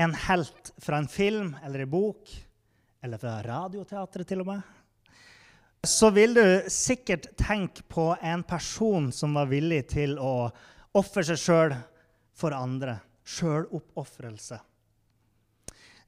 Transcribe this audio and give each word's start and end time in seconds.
en 0.00 0.14
helt 0.26 0.72
fra 0.80 1.00
en 1.00 1.08
film 1.08 1.54
eller 1.64 1.84
en 1.84 1.90
bok, 1.90 2.30
eller 3.04 3.20
fra 3.20 3.38
radioteatret 3.44 4.28
til 4.28 4.42
og 4.42 4.50
med, 4.52 4.62
så 5.86 6.10
vil 6.12 6.34
du 6.36 6.44
sikkert 6.68 7.30
tenke 7.40 7.84
på 7.88 8.10
en 8.20 8.42
person 8.44 9.08
som 9.16 9.36
var 9.38 9.48
villig 9.48 9.86
til 9.94 10.18
å 10.20 10.50
ofre 10.96 11.24
seg 11.24 11.40
sjøl 11.40 11.76
for 12.36 12.56
andre. 12.56 12.98
Sjøloppofrelse. 13.30 14.58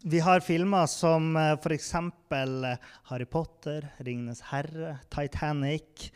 Vi 0.02 0.18
har 0.18 0.43
filmer 0.43 0.88
som 0.90 1.37
eh, 1.38 1.54
f.eks. 1.54 1.93
Harry 3.09 3.27
Potter, 3.30 3.87
Ringenes 4.02 4.43
herre, 4.48 4.96
Titanic, 5.15 6.09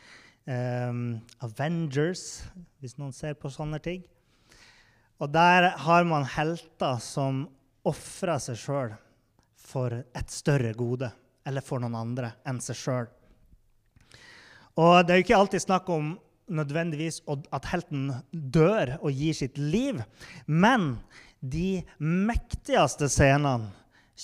um, 0.50 1.20
Avengers, 1.46 2.42
hvis 2.82 2.96
noen 2.98 3.14
ser 3.14 3.38
på 3.38 3.52
sånne 3.52 3.78
ting. 3.84 4.02
Og 5.22 5.30
der 5.32 5.70
har 5.86 6.04
man 6.08 6.26
helter 6.28 6.98
som 7.00 7.46
ofrer 7.86 8.40
seg 8.42 8.58
sjøl 8.60 8.94
for 9.66 9.94
et 9.94 10.32
større 10.32 10.72
gode, 10.78 11.10
eller 11.46 11.64
for 11.64 11.82
noen 11.82 11.96
andre 11.98 12.34
enn 12.46 12.60
seg 12.62 12.78
sjøl. 12.78 13.08
Og 14.76 14.98
det 15.06 15.14
er 15.14 15.20
jo 15.20 15.26
ikke 15.26 15.38
alltid 15.40 15.64
snakk 15.64 15.88
om 15.92 16.14
nødvendigvis 16.52 17.22
at 17.26 17.70
helten 17.72 18.10
dør 18.30 18.96
og 19.00 19.10
gir 19.10 19.34
sitt 19.34 19.58
liv, 19.58 20.02
men 20.46 20.98
de 21.40 21.82
mektigste 21.98 23.08
scenene 23.10 23.72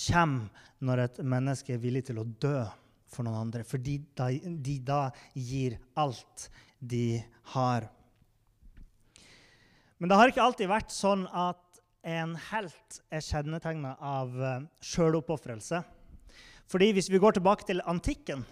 kommer 0.05 0.61
når 0.83 1.03
et 1.03 1.19
menneske 1.23 1.75
er 1.75 1.81
villig 1.83 2.03
til 2.09 2.19
å 2.19 2.27
dø 2.27 2.57
for 3.13 3.25
noen 3.25 3.45
andre, 3.45 3.63
fordi 3.63 3.99
de 4.17 4.77
da 4.83 5.05
gir 5.37 5.77
alt 5.99 6.47
de 6.79 7.21
har. 7.53 7.87
Men 9.97 10.11
det 10.11 10.17
har 10.19 10.31
ikke 10.31 10.43
alltid 10.43 10.71
vært 10.71 10.91
sånn 10.91 11.27
at 11.29 11.72
en 12.03 12.35
helt 12.49 12.99
er 13.13 13.23
kjennetegna 13.23 13.95
av 14.03 14.33
uh, 14.35 14.63
sjøloppofrelse. 14.83 15.79
Fordi 16.67 16.91
hvis 16.95 17.09
vi 17.11 17.19
går 17.21 17.37
tilbake 17.37 17.65
til 17.67 17.83
antikken, 17.87 18.43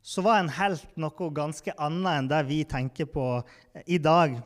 så 0.00 0.24
var 0.24 0.40
en 0.40 0.52
helt 0.56 0.86
noe 0.96 1.28
ganske 1.36 1.74
annet 1.76 2.16
enn 2.16 2.30
det 2.30 2.40
vi 2.48 2.62
tenker 2.64 3.10
på 3.12 3.26
uh, 3.40 3.82
i 3.84 3.98
dag. 4.00 4.38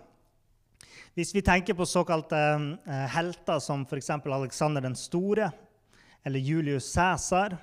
Hvis 1.14 1.30
vi 1.36 1.44
tenker 1.46 1.78
på 1.78 1.86
såkalte 1.86 2.40
uh, 2.82 3.04
helter 3.14 3.62
som 3.62 3.86
f.eks. 3.86 4.10
Alexander 4.10 4.82
den 4.82 4.98
store 4.98 5.52
eller 6.24 6.40
Julius 6.40 6.88
Cæsar 6.88 7.54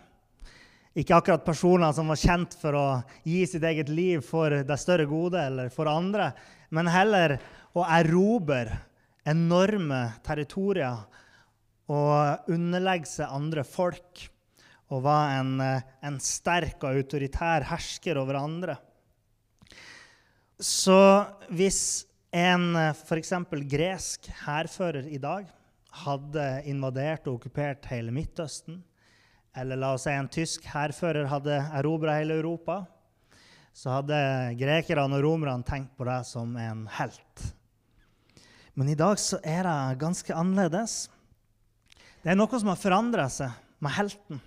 Ikke 0.94 1.16
akkurat 1.16 1.44
personer 1.44 1.92
som 1.96 2.12
var 2.12 2.20
kjent 2.20 2.56
for 2.60 2.76
å 2.76 2.86
gi 3.24 3.42
sitt 3.48 3.64
eget 3.64 3.90
liv 3.90 4.24
for 4.28 4.52
det 4.68 4.80
større 4.80 5.08
gode 5.08 5.40
eller 5.40 5.72
for 5.72 5.88
andre, 5.88 6.34
men 6.70 6.88
heller 6.92 7.38
å 7.72 7.86
erobre 7.88 8.76
enorme 9.28 10.02
territorier 10.26 11.04
og 11.92 12.52
underlegge 12.52 13.10
seg 13.10 13.34
andre 13.34 13.66
folk 13.68 14.28
og 14.92 15.04
var 15.06 15.38
en, 15.40 15.56
en 15.62 16.20
sterk 16.20 16.84
og 16.84 16.98
autoritær 16.98 17.66
hersker 17.70 18.20
over 18.20 18.40
andre. 18.42 18.76
Så 20.62 21.00
hvis 21.50 22.06
en 22.36 22.76
f.eks. 22.92 23.34
gresk 23.72 24.28
hærfører 24.44 25.08
i 25.08 25.20
dag 25.22 25.48
hadde 26.04 26.48
invadert 26.70 27.28
og 27.28 27.40
okkupert 27.40 27.88
hele 27.92 28.14
Midtøsten, 28.16 28.82
eller 29.58 29.80
la 29.80 29.94
oss 29.96 30.06
si 30.08 30.14
en 30.16 30.30
tysk 30.32 30.68
hærfører 30.72 31.28
hadde 31.32 31.58
erobra 31.80 32.20
hele 32.20 32.38
Europa, 32.40 32.84
så 33.76 33.98
hadde 33.98 34.20
grekerne 34.60 35.18
og 35.18 35.24
romerne 35.24 35.68
tenkt 35.68 35.96
på 35.98 36.08
det 36.08 36.22
som 36.28 36.56
en 36.60 36.86
helt. 37.00 37.52
Men 38.74 38.90
i 38.90 38.96
dag 38.96 39.20
så 39.20 39.40
er 39.44 39.66
det 39.68 40.00
ganske 40.02 40.36
annerledes. 40.36 41.10
Det 42.22 42.32
er 42.32 42.38
noe 42.38 42.60
som 42.60 42.72
har 42.72 42.80
forandra 42.80 43.28
seg 43.32 43.52
med 43.82 43.96
helten. 43.98 44.42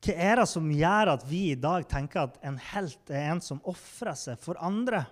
Hva 0.00 0.14
er 0.16 0.40
det 0.40 0.46
som 0.48 0.68
gjør 0.72 1.12
at 1.12 1.24
vi 1.28 1.40
i 1.50 1.58
dag 1.60 1.84
tenker 1.90 2.22
at 2.24 2.38
en 2.46 2.56
helt 2.70 3.10
er 3.12 3.34
en 3.34 3.42
som 3.44 3.60
ofrer 3.68 4.16
seg 4.16 4.40
for 4.40 4.56
andre? 4.64 5.02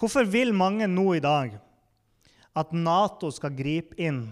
Hvorfor 0.00 0.26
vil 0.26 0.50
mange 0.56 0.88
nå 0.90 1.12
i 1.14 1.22
dag 1.22 1.54
at 2.58 2.72
Nato 2.74 3.30
skal 3.30 3.54
gripe 3.54 3.94
inn 4.00 4.24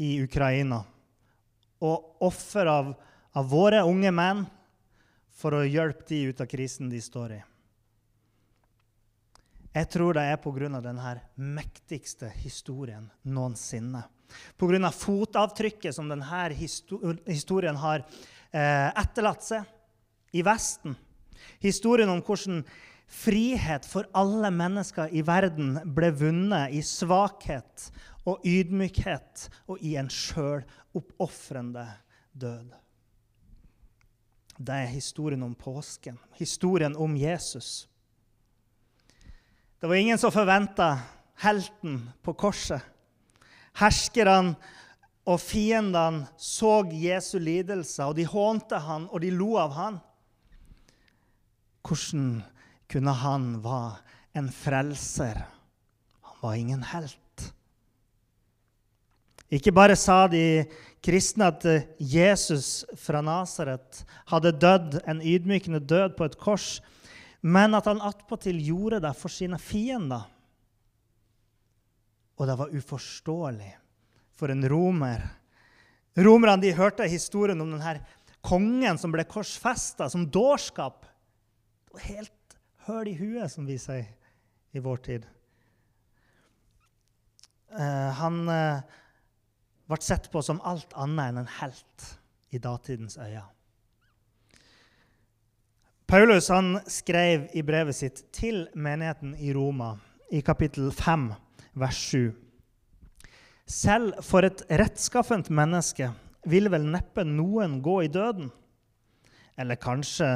i 0.00 0.16
Ukraina 0.24 0.80
og 1.80 2.24
ofre 2.26 2.72
av, 2.72 2.90
av 3.36 3.46
våre 3.52 3.84
unge 3.86 4.10
menn 4.10 4.42
for 5.30 5.54
å 5.54 5.62
hjelpe 5.62 6.08
de 6.08 6.24
ut 6.32 6.42
av 6.42 6.50
krisen 6.50 6.90
de 6.90 6.98
står 7.04 7.36
i? 7.36 7.40
Jeg 9.70 9.86
tror 9.92 10.16
det 10.18 10.24
er 10.26 10.40
pga. 10.42 10.80
denne 10.82 11.20
mektigste 11.36 12.30
historien 12.42 13.10
noensinne. 13.22 14.02
Pga. 14.58 14.90
fotavtrykket 14.90 15.94
som 15.94 16.08
denne 16.10 16.50
historien 17.26 17.76
har 17.76 18.02
eh, 18.50 18.88
etterlatt 18.90 19.46
seg 19.46 20.34
i 20.34 20.42
Vesten. 20.42 20.96
Historien 21.62 22.10
om 22.10 22.22
hvordan 22.22 22.64
frihet 23.10 23.86
for 23.86 24.06
alle 24.14 24.50
mennesker 24.50 25.10
i 25.14 25.22
verden 25.26 25.78
ble 25.84 26.10
vunnet 26.14 26.74
i 26.74 26.82
svakhet 26.82 27.90
og 28.26 28.42
ydmykhet 28.46 29.48
og 29.70 29.78
i 29.82 29.96
en 29.98 30.10
sjøloppofrende 30.10 31.86
død. 32.32 32.74
Det 34.60 34.76
er 34.76 34.90
historien 34.92 35.42
om 35.42 35.54
påsken, 35.54 36.18
historien 36.36 36.96
om 36.98 37.14
Jesus. 37.16 37.89
Det 39.80 39.88
var 39.88 39.94
ingen 39.94 40.18
som 40.18 40.32
forventa 40.32 40.98
helten 41.40 42.02
på 42.20 42.34
korset. 42.36 42.82
Herskerne 43.80 44.52
og 45.24 45.38
fiendene 45.40 46.26
så 46.36 46.82
Jesu 46.92 47.38
lidelse, 47.40 48.04
og 48.04 48.18
de 48.18 48.26
hånte 48.28 48.80
han, 48.84 49.06
og 49.08 49.22
de 49.24 49.30
lo 49.32 49.54
av 49.60 49.72
han. 49.78 49.96
Hvordan 51.80 52.42
kunne 52.92 53.14
han 53.22 53.48
være 53.64 54.18
en 54.36 54.52
frelser? 54.52 55.40
Han 56.28 56.38
var 56.42 56.60
ingen 56.60 56.84
helt. 56.92 57.16
Ikke 59.50 59.72
bare 59.74 59.96
sa 59.98 60.26
de 60.30 60.66
kristne 61.02 61.48
at 61.50 61.64
Jesus 61.98 62.84
fra 63.00 63.24
Nasaret 63.24 64.04
hadde 64.28 64.52
dødd 64.60 65.00
en 65.08 65.24
ydmykende 65.24 65.80
død 65.80 66.18
på 66.18 66.28
et 66.28 66.36
kors, 66.38 66.78
men 67.40 67.74
at 67.74 67.88
han 67.88 68.02
attpåtil 68.04 68.58
gjorde 68.60 69.00
det 69.00 69.12
for 69.16 69.32
sine 69.32 69.58
fiender. 69.60 70.26
Og 72.40 72.48
det 72.48 72.56
var 72.56 72.72
uforståelig 72.72 73.72
for 74.36 74.52
en 74.52 74.64
romer. 74.68 75.26
Romerne 76.16 76.62
de 76.62 76.72
hørte 76.76 77.08
historien 77.08 77.60
om 77.60 77.72
denne 77.74 78.00
kongen 78.44 78.98
som 79.00 79.12
ble 79.12 79.26
korsfesta 79.28 80.08
som 80.12 80.28
dårskap. 80.32 81.04
Helt 82.06 82.56
høl 82.86 83.12
i 83.12 83.16
huet, 83.18 83.50
som 83.52 83.68
vi 83.68 83.76
sier 83.80 84.08
i 84.72 84.82
vår 84.82 85.04
tid. 85.04 85.28
Uh, 87.70 88.10
han 88.18 88.42
uh, 88.50 88.82
ble 89.90 90.00
sett 90.02 90.30
på 90.32 90.42
som 90.42 90.62
alt 90.66 90.92
annet 90.98 91.30
enn 91.30 91.42
en 91.44 91.52
helt 91.60 92.06
i 92.50 92.58
datidens 92.62 93.18
øyne. 93.20 93.46
Paulus 96.10 96.48
han 96.48 96.80
skrev 96.90 97.44
i 97.54 97.62
brevet 97.62 97.94
sitt 97.94 98.16
til 98.34 98.64
menigheten 98.74 99.36
i 99.38 99.52
Roma 99.54 99.92
i 100.34 100.40
kapittel 100.42 100.88
5, 100.90 101.28
vers 101.78 102.00
7. 102.10 102.32
Selv 103.70 104.18
for 104.26 104.42
et 104.42 104.64
rettskaffent 104.74 105.52
menneske 105.54 106.08
vil 106.50 106.66
vel 106.74 106.88
neppe 106.90 107.22
noen 107.22 107.78
gå 107.78 107.94
i 108.08 108.10
døden. 108.10 108.50
Eller 109.54 109.78
kanskje 109.78 110.32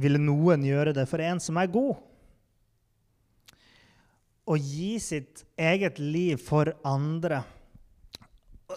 ville 0.00 0.16
noen 0.16 0.64
gjøre 0.64 0.96
det 0.96 1.04
for 1.12 1.20
en 1.20 1.44
som 1.44 1.60
er 1.60 1.68
god. 1.76 2.00
Å 4.48 4.56
gi 4.56 4.94
sitt 4.96 5.44
eget 5.60 6.00
liv 6.00 6.40
for 6.40 6.72
andre, 6.88 7.44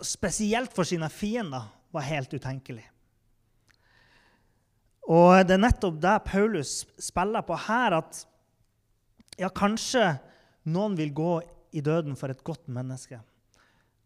spesielt 0.03 0.75
for 0.75 0.83
sine 0.83 1.07
fiender, 1.07 1.71
var 1.95 2.11
helt 2.11 2.35
utenkelig. 2.35 2.91
Og 5.09 5.41
det 5.47 5.55
er 5.55 5.63
nettopp 5.63 5.97
det 6.01 6.17
Paulus 6.27 6.81
spiller 7.01 7.41
på 7.45 7.57
her, 7.67 7.97
at 7.97 8.21
ja, 9.39 9.49
kanskje 9.49 10.13
noen 10.69 10.97
vil 10.97 11.13
gå 11.15 11.33
i 11.73 11.81
døden 11.81 12.17
for 12.19 12.31
et 12.31 12.43
godt 12.45 12.67
menneske. 12.69 13.19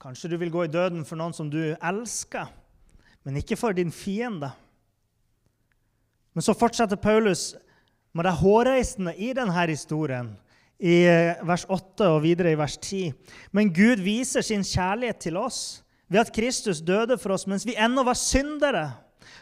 Kanskje 0.01 0.31
du 0.31 0.37
vil 0.39 0.53
gå 0.53 0.65
i 0.65 0.71
døden 0.71 1.05
for 1.07 1.19
noen 1.19 1.33
som 1.35 1.49
du 1.51 1.59
elsker, 1.73 2.47
men 3.25 3.39
ikke 3.41 3.57
for 3.59 3.75
din 3.75 3.91
fiende. 3.91 4.51
Men 6.35 6.45
så 6.45 6.55
fortsetter 6.55 6.99
Paulus 6.99 7.53
med 8.15 8.27
det 8.27 8.35
hårreisende 8.39 9.15
i 9.17 9.31
denne 9.35 9.67
historien, 9.67 10.35
i 10.79 11.07
vers 11.47 11.63
8 11.71 12.09
og 12.11 12.21
videre 12.25 12.51
i 12.51 12.59
vers 12.59 12.75
10. 12.77 13.13
Men 13.55 13.71
Gud 13.73 14.03
viser 14.03 14.43
sin 14.43 14.63
kjærlighet 14.63 15.23
til 15.23 15.37
oss 15.39 15.81
ved 16.11 16.19
at 16.19 16.33
Kristus 16.35 16.81
døde 16.83 17.17
for 17.17 17.35
oss 17.35 17.47
mens 17.47 17.65
vi 17.65 17.77
ennå 17.79 18.03
var 18.03 18.19
syndere. 18.19 18.91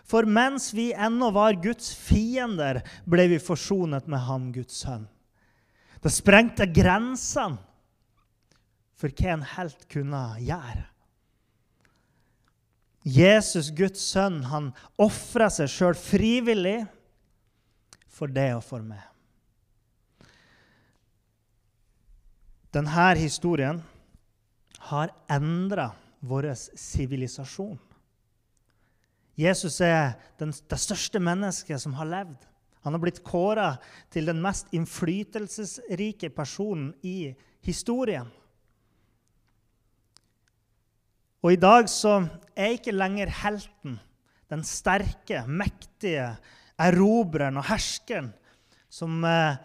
For 0.04 0.28
mens 0.28 0.74
vi 0.76 0.92
ennå 0.94 1.32
var 1.32 1.56
Guds 1.64 1.94
fiender, 1.96 2.82
ble 3.08 3.28
vi 3.32 3.40
forsonet 3.42 4.08
med 4.12 4.26
ham, 4.28 4.50
Guds 4.56 4.84
sønn. 4.84 5.06
Det 6.04 6.12
sprengte 6.12 6.68
grensene 6.68 7.62
for 9.00 9.12
hva 9.12 9.38
en 9.38 9.46
helt 9.56 9.88
kunne 9.92 10.24
gjøre. 10.44 10.84
Jesus, 13.04 13.72
Guds 13.76 14.04
sønn, 14.14 14.44
han 14.48 14.72
ofra 15.02 15.50
seg 15.52 15.72
sjøl 15.72 15.96
frivillig 16.00 16.84
for 18.08 18.32
det 18.32 18.52
og 18.56 18.64
for 18.64 18.84
meg. 18.84 19.02
Denne 22.74 23.10
historien 23.20 23.82
har 24.90 25.12
endra 25.32 25.92
vår 26.24 26.54
sivilisasjon. 26.56 27.78
Jesus 29.40 29.80
er 29.82 30.14
den, 30.38 30.52
det 30.52 30.80
største 30.82 31.22
mennesket 31.24 31.82
som 31.82 31.96
har 31.98 32.10
levd. 32.10 32.38
Han 32.84 32.94
har 32.94 33.02
blitt 33.02 33.24
kåra 33.26 33.74
til 34.12 34.28
den 34.28 34.42
mest 34.44 34.70
innflytelsesrike 34.76 36.30
personen 36.36 36.92
i 37.02 37.34
historien. 37.64 38.28
Og 41.44 41.56
i 41.56 41.60
dag 41.60 41.90
så 41.92 42.22
er 42.56 42.76
ikke 42.78 42.96
lenger 42.96 43.32
helten, 43.42 43.98
den 44.52 44.64
sterke, 44.68 45.42
mektige 45.48 46.34
erobreren 46.80 47.58
og 47.60 47.68
herskeren 47.68 48.30
som, 48.92 49.24
eh, 49.26 49.56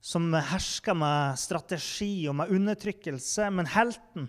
som 0.00 0.28
hersker 0.34 0.94
med 0.94 1.38
strategi 1.40 2.28
og 2.28 2.36
med 2.36 2.50
undertrykkelse. 2.50 3.50
Men 3.50 3.66
helten 3.66 4.28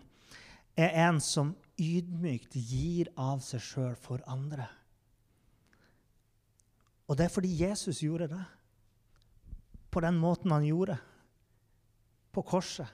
er 0.78 0.94
en 1.08 1.20
som 1.24 1.56
ydmykt 1.78 2.56
gir 2.56 3.10
av 3.18 3.42
seg 3.46 3.64
sjøl 3.64 3.96
for 4.02 4.22
andre. 4.30 4.68
Og 7.08 7.18
det 7.18 7.28
er 7.28 7.34
fordi 7.34 7.54
Jesus 7.62 8.04
gjorde 8.04 8.30
det 8.34 8.44
på 9.94 10.04
den 10.04 10.18
måten 10.22 10.52
han 10.52 10.66
gjorde, 10.68 10.98
på 12.36 12.44
korset. 12.46 12.90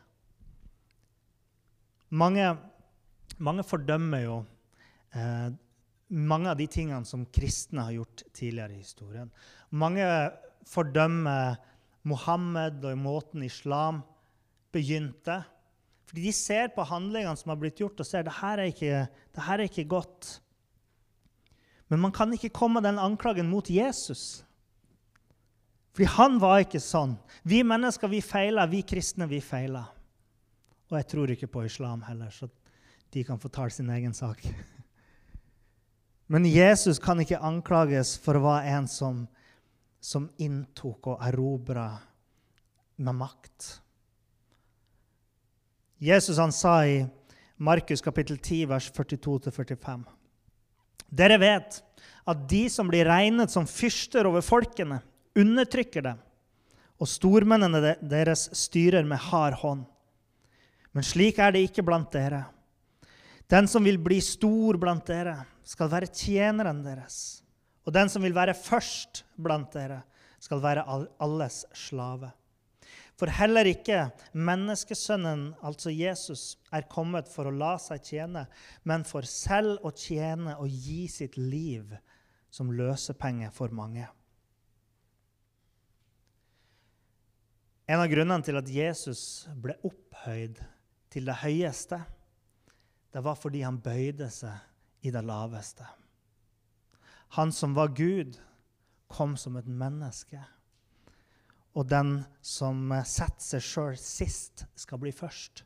Mange, 2.13 2.45
mange 3.43 3.65
fordømmer 3.67 4.21
jo 4.23 4.35
eh, 5.17 5.49
mange 6.13 6.51
av 6.51 6.59
de 6.59 6.67
tingene 6.69 7.09
som 7.09 7.25
kristne 7.33 7.87
har 7.87 7.95
gjort 7.97 8.23
tidligere 8.37 8.77
i 8.77 8.83
historien. 8.83 9.31
Mange 9.73 10.05
fordømmer 10.69 11.57
Mohammed 12.07 12.85
og 12.85 12.99
måten 13.01 13.43
islam 13.43 14.03
begynte. 14.71 15.41
Fordi 16.13 16.27
de 16.27 16.31
ser 16.37 16.67
på 16.75 16.83
handlingene 16.85 17.33
som 17.39 17.49
har 17.49 17.57
blitt 17.57 17.79
gjort, 17.81 17.97
og 17.97 18.05
ser 18.05 18.21
at 18.21 18.27
dette 18.29 19.45
her 19.47 19.57
er 19.57 19.65
ikke 19.65 19.87
godt. 19.89 20.27
Men 21.89 22.03
man 22.03 22.13
kan 22.13 22.29
ikke 22.35 22.53
komme 22.53 22.83
den 22.85 23.01
anklagen 23.01 23.49
mot 23.49 23.65
Jesus. 23.65 24.43
Fordi 25.93 26.05
han 26.13 26.37
var 26.37 26.61
ikke 26.61 26.81
sånn. 26.81 27.15
Vi 27.41 27.63
mennesker 27.65 28.13
vi 28.13 28.21
feiler, 28.21 28.69
vi 28.69 28.83
kristne 28.85 29.25
vi 29.29 29.41
feiler. 29.41 29.89
Og 30.91 30.99
jeg 30.99 31.09
tror 31.09 31.33
ikke 31.33 31.49
på 31.49 31.65
islam 31.65 32.05
heller, 32.05 32.29
så 32.29 32.45
de 33.09 33.25
kan 33.25 33.41
få 33.41 33.49
tale 33.49 33.73
sin 33.73 33.89
egen 33.89 34.13
sak. 34.13 34.45
Men 36.31 36.45
Jesus 36.45 37.01
kan 37.01 37.25
ikke 37.25 37.41
anklages 37.41 38.13
for 38.21 38.37
å 38.37 38.45
være 38.51 38.77
en 38.77 38.89
som, 38.89 39.25
som 39.97 40.29
inntok 40.37 41.09
og 41.15 41.25
erobra 41.25 41.87
med 43.01 43.17
makt. 43.17 43.79
Jesus 46.03 46.37
han 46.37 46.51
sa 46.51 46.81
i 46.87 47.05
Markus 47.55 48.01
kapittel 48.01 48.37
10, 48.37 48.65
vers 48.65 48.91
42-45.: 48.91 50.03
Dere 51.07 51.37
vet 51.39 51.77
at 52.27 52.41
de 52.49 52.65
som 52.69 52.89
blir 52.91 53.07
regnet 53.07 53.53
som 53.53 53.67
fyrster 53.69 54.27
over 54.27 54.43
folkene, 54.43 54.99
undertrykker 55.39 56.03
dem, 56.03 56.19
og 56.99 57.07
stormennene 57.07 57.95
deres 58.01 58.49
styrer 58.51 59.07
med 59.07 59.21
hard 59.29 59.55
hånd. 59.63 59.85
Men 60.91 61.07
slik 61.07 61.39
er 61.39 61.55
det 61.55 61.63
ikke 61.69 61.87
blant 61.87 62.11
dere. 62.11 62.43
Den 63.47 63.71
som 63.71 63.87
vil 63.87 64.01
bli 64.03 64.19
stor 64.19 64.75
blant 64.81 65.07
dere, 65.07 65.39
skal 65.63 65.87
være 65.87 66.11
tjeneren 66.11 66.83
deres. 66.83 67.45
Og 67.87 67.95
den 67.95 68.11
som 68.11 68.27
vil 68.27 68.35
være 68.35 68.59
først 68.59 69.23
blant 69.39 69.71
dere, 69.71 70.03
skal 70.43 70.59
være 70.59 70.83
alles 71.23 71.63
slave. 71.71 72.33
For 73.19 73.29
heller 73.29 73.67
ikke 73.69 74.07
menneskesønnen, 74.33 75.51
altså 75.61 75.93
Jesus, 75.93 76.57
er 76.73 76.87
kommet 76.89 77.29
for 77.29 77.47
å 77.47 77.53
la 77.53 77.75
seg 77.81 78.01
tjene, 78.07 78.47
men 78.89 79.05
for 79.05 79.27
selv 79.29 79.85
å 79.85 79.93
tjene 79.93 80.57
og 80.57 80.71
gi 80.71 81.05
sitt 81.11 81.37
liv 81.37 81.93
som 82.53 82.73
løsepenge 82.73 83.51
for 83.53 83.73
mange. 83.73 84.07
En 87.89 87.99
av 87.99 88.09
grunnene 88.09 88.45
til 88.45 88.57
at 88.57 88.69
Jesus 88.71 89.45
ble 89.61 89.75
opphøyd 89.85 90.61
til 91.13 91.27
det 91.27 91.35
høyeste, 91.43 91.99
det 93.13 93.21
var 93.21 93.37
fordi 93.37 93.61
han 93.61 93.81
bøyde 93.83 94.29
seg 94.33 95.05
i 95.05 95.11
det 95.13 95.21
laveste. 95.27 95.85
Han 97.37 97.51
som 97.53 97.75
var 97.77 97.93
Gud, 97.93 98.39
kom 99.13 99.35
som 99.37 99.57
et 99.59 99.67
menneske. 99.69 100.39
Og 101.73 101.87
den 101.89 102.19
som 102.45 102.91
setter 103.07 103.41
seg 103.41 103.65
sjøl 103.65 103.95
sist, 103.97 104.65
skal 104.75 105.01
bli 105.01 105.11
først. 105.15 105.63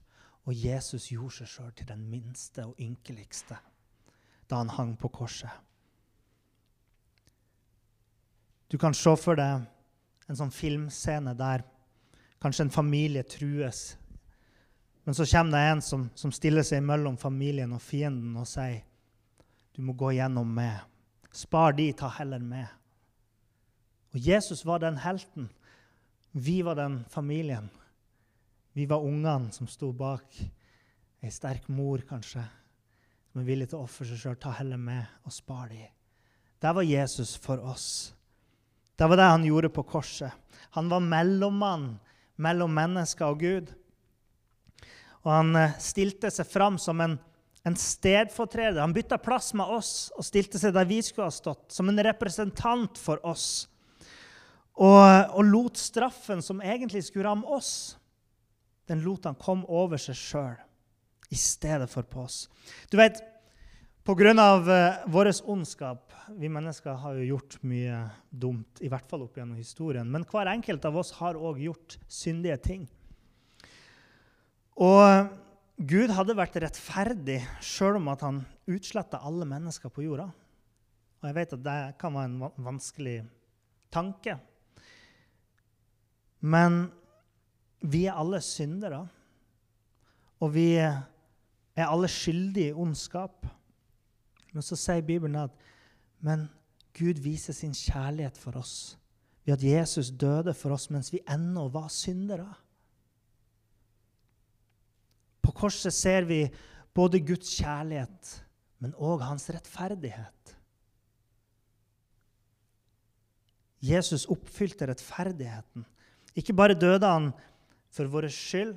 Og 0.47 0.55
Jesus 0.55 1.09
gjorde 1.11 1.41
seg 1.41 1.51
sjøl 1.51 1.71
til 1.75 1.89
den 1.89 2.05
minste 2.09 2.65
og 2.67 2.79
ynkeligste 2.79 3.59
da 4.47 4.61
han 4.61 4.69
hang 4.71 4.93
på 4.95 5.09
korset. 5.11 5.51
Du 8.71 8.77
kan 8.79 8.95
se 8.95 9.11
for 9.19 9.35
deg 9.35 9.65
en 10.27 10.39
sånn 10.39 10.53
filmscene 10.55 11.33
der 11.35 11.65
kanskje 12.39 12.67
en 12.67 12.71
familie 12.71 13.25
trues 13.27 13.97
men 15.07 15.15
så 15.15 15.25
kommer 15.25 15.51
det 15.51 15.63
en 15.71 15.81
som, 15.81 16.01
som 16.19 16.31
stiller 16.35 16.65
seg 16.67 16.81
mellom 16.83 17.15
familien 17.17 17.71
og 17.71 17.79
fienden 17.79 18.33
og 18.35 18.43
sier 18.43 18.81
du 19.71 19.79
må 19.79 19.93
gå 19.95 20.09
gjennom 20.17 20.49
meg. 20.51 20.81
Spar 21.31 21.77
de, 21.77 21.85
ta 21.95 22.09
heller 22.17 22.41
med. 22.43 22.67
Og 24.11 24.19
Jesus 24.19 24.65
var 24.67 24.81
den 24.83 24.97
helten. 24.99 25.45
Vi 26.37 26.61
var 26.61 26.75
den 26.75 27.05
familien. 27.09 27.69
Vi 28.73 28.85
var 28.85 29.01
ungene 29.01 29.51
som 29.51 29.67
sto 29.67 29.89
bak 29.91 30.37
ei 31.25 31.31
sterk 31.33 31.65
mor, 31.73 32.03
kanskje, 32.05 32.43
som 33.31 33.41
er 33.41 33.47
villig 33.47 33.71
til 33.71 33.79
å 33.79 33.87
ofre 33.87 34.05
seg 34.05 34.19
sjøl. 34.21 34.35
Ta 34.37 34.51
heller 34.59 34.77
med 34.77 35.25
og 35.25 35.33
spar 35.33 35.71
dem. 35.71 35.87
Der 36.61 36.75
var 36.77 36.85
Jesus 36.85 37.35
for 37.41 37.61
oss. 37.65 38.13
Det 38.97 39.07
var 39.09 39.17
det 39.17 39.29
han 39.31 39.47
gjorde 39.47 39.71
på 39.73 39.85
korset. 39.89 40.29
Han 40.77 40.89
var 40.93 41.01
mellommann 41.01 41.95
mellom 42.37 42.73
mennesker 42.73 43.33
og 43.33 43.41
Gud. 43.41 43.71
Og 45.25 45.31
han 45.33 45.57
eh, 45.57 45.73
stilte 45.81 46.29
seg 46.33 46.45
fram 46.49 46.77
som 46.81 47.01
en, 47.01 47.15
en 47.65 47.77
stedfortreder. 47.81 48.81
Han 48.81 48.93
bytta 48.93 49.17
plass 49.21 49.55
med 49.57 49.73
oss 49.73 50.11
og 50.13 50.25
stilte 50.25 50.61
seg 50.61 50.77
der 50.77 50.85
vi 50.85 51.01
skulle 51.01 51.31
ha 51.31 51.33
stått, 51.33 51.71
som 51.73 51.89
en 51.89 52.05
representant 52.05 53.01
for 53.01 53.25
oss. 53.25 53.65
Og, 54.77 55.33
og 55.33 55.47
lot 55.47 55.79
straffen 55.81 56.43
som 56.45 56.61
egentlig 56.61 57.01
skulle 57.07 57.25
ramme 57.29 57.49
oss, 57.49 57.97
den 58.87 59.01
lot 59.03 59.25
han 59.25 59.39
komme 59.39 59.65
over 59.67 59.99
seg 59.99 60.17
sjøl 60.17 60.59
i 61.33 61.39
stedet 61.39 61.89
for 61.91 62.07
på 62.07 62.21
oss. 62.27 62.45
Du 62.91 62.95
vet, 62.99 63.19
Pga. 64.07 64.31
Uh, 64.31 65.11
vår 65.11 65.27
ondskap 65.51 66.13
Vi 66.39 66.47
mennesker 66.47 66.95
har 66.95 67.17
jo 67.17 67.25
gjort 67.33 67.57
mye 67.67 67.97
dumt, 68.31 68.79
i 68.79 68.87
hvert 68.87 69.09
fall 69.09 69.25
opp 69.25 69.35
gjennom 69.35 69.57
historien. 69.59 70.07
Men 70.07 70.23
hver 70.23 70.47
enkelt 70.47 70.85
av 70.87 70.95
oss 71.01 71.11
har 71.17 71.35
òg 71.35 71.59
gjort 71.59 71.97
syndige 72.07 72.55
ting. 72.63 72.85
Og 74.79 75.27
Gud 75.77 76.13
hadde 76.15 76.37
vært 76.39 76.55
rettferdig 76.63 77.41
sjøl 77.59 77.99
om 77.99 78.07
at 78.13 78.23
han 78.23 78.39
utsletta 78.69 79.19
alle 79.27 79.47
mennesker 79.49 79.91
på 79.91 80.05
jorda. 80.05 80.29
Og 81.19 81.27
jeg 81.27 81.37
vet 81.41 81.57
at 81.57 81.65
det 81.65 81.77
kan 81.99 82.15
være 82.15 82.31
en 82.31 82.63
vanskelig 82.69 83.17
tanke. 83.91 84.37
Men 86.39 86.91
vi 87.81 88.05
er 88.05 88.17
alle 88.17 88.41
syndere, 88.41 89.07
og 90.39 90.53
vi 90.53 90.73
er 90.77 91.85
alle 91.85 92.09
skyldige 92.11 92.71
i 92.71 92.77
ondskap. 92.77 93.45
Men 94.53 94.65
så 94.65 94.77
sier 94.79 95.05
Bibelen 95.05 95.37
at 95.39 95.53
men 96.25 96.47
Gud 96.97 97.19
viser 97.21 97.53
sin 97.53 97.75
kjærlighet 97.77 98.37
for 98.41 98.57
oss 98.57 98.97
ved 99.45 99.53
at 99.53 99.63
Jesus 99.63 100.09
døde 100.09 100.53
for 100.57 100.73
oss 100.75 100.89
mens 100.91 101.11
vi 101.13 101.21
ennå 101.29 101.67
var 101.71 101.87
syndere. 101.93 102.49
På 105.45 105.53
korset 105.55 105.93
ser 105.93 106.25
vi 106.27 106.41
både 106.93 107.21
Guds 107.23 107.53
kjærlighet, 107.55 108.31
men 108.83 108.95
òg 108.97 109.21
hans 109.23 109.47
rettferdighet. 109.53 110.57
Jesus 113.79 114.25
oppfylte 114.33 114.89
rettferdigheten. 114.89 115.85
Ikke 116.37 116.55
bare 116.55 116.77
døde 116.77 117.09
han 117.09 117.31
for 117.93 118.09
vår 118.11 118.29
skyld, 118.33 118.75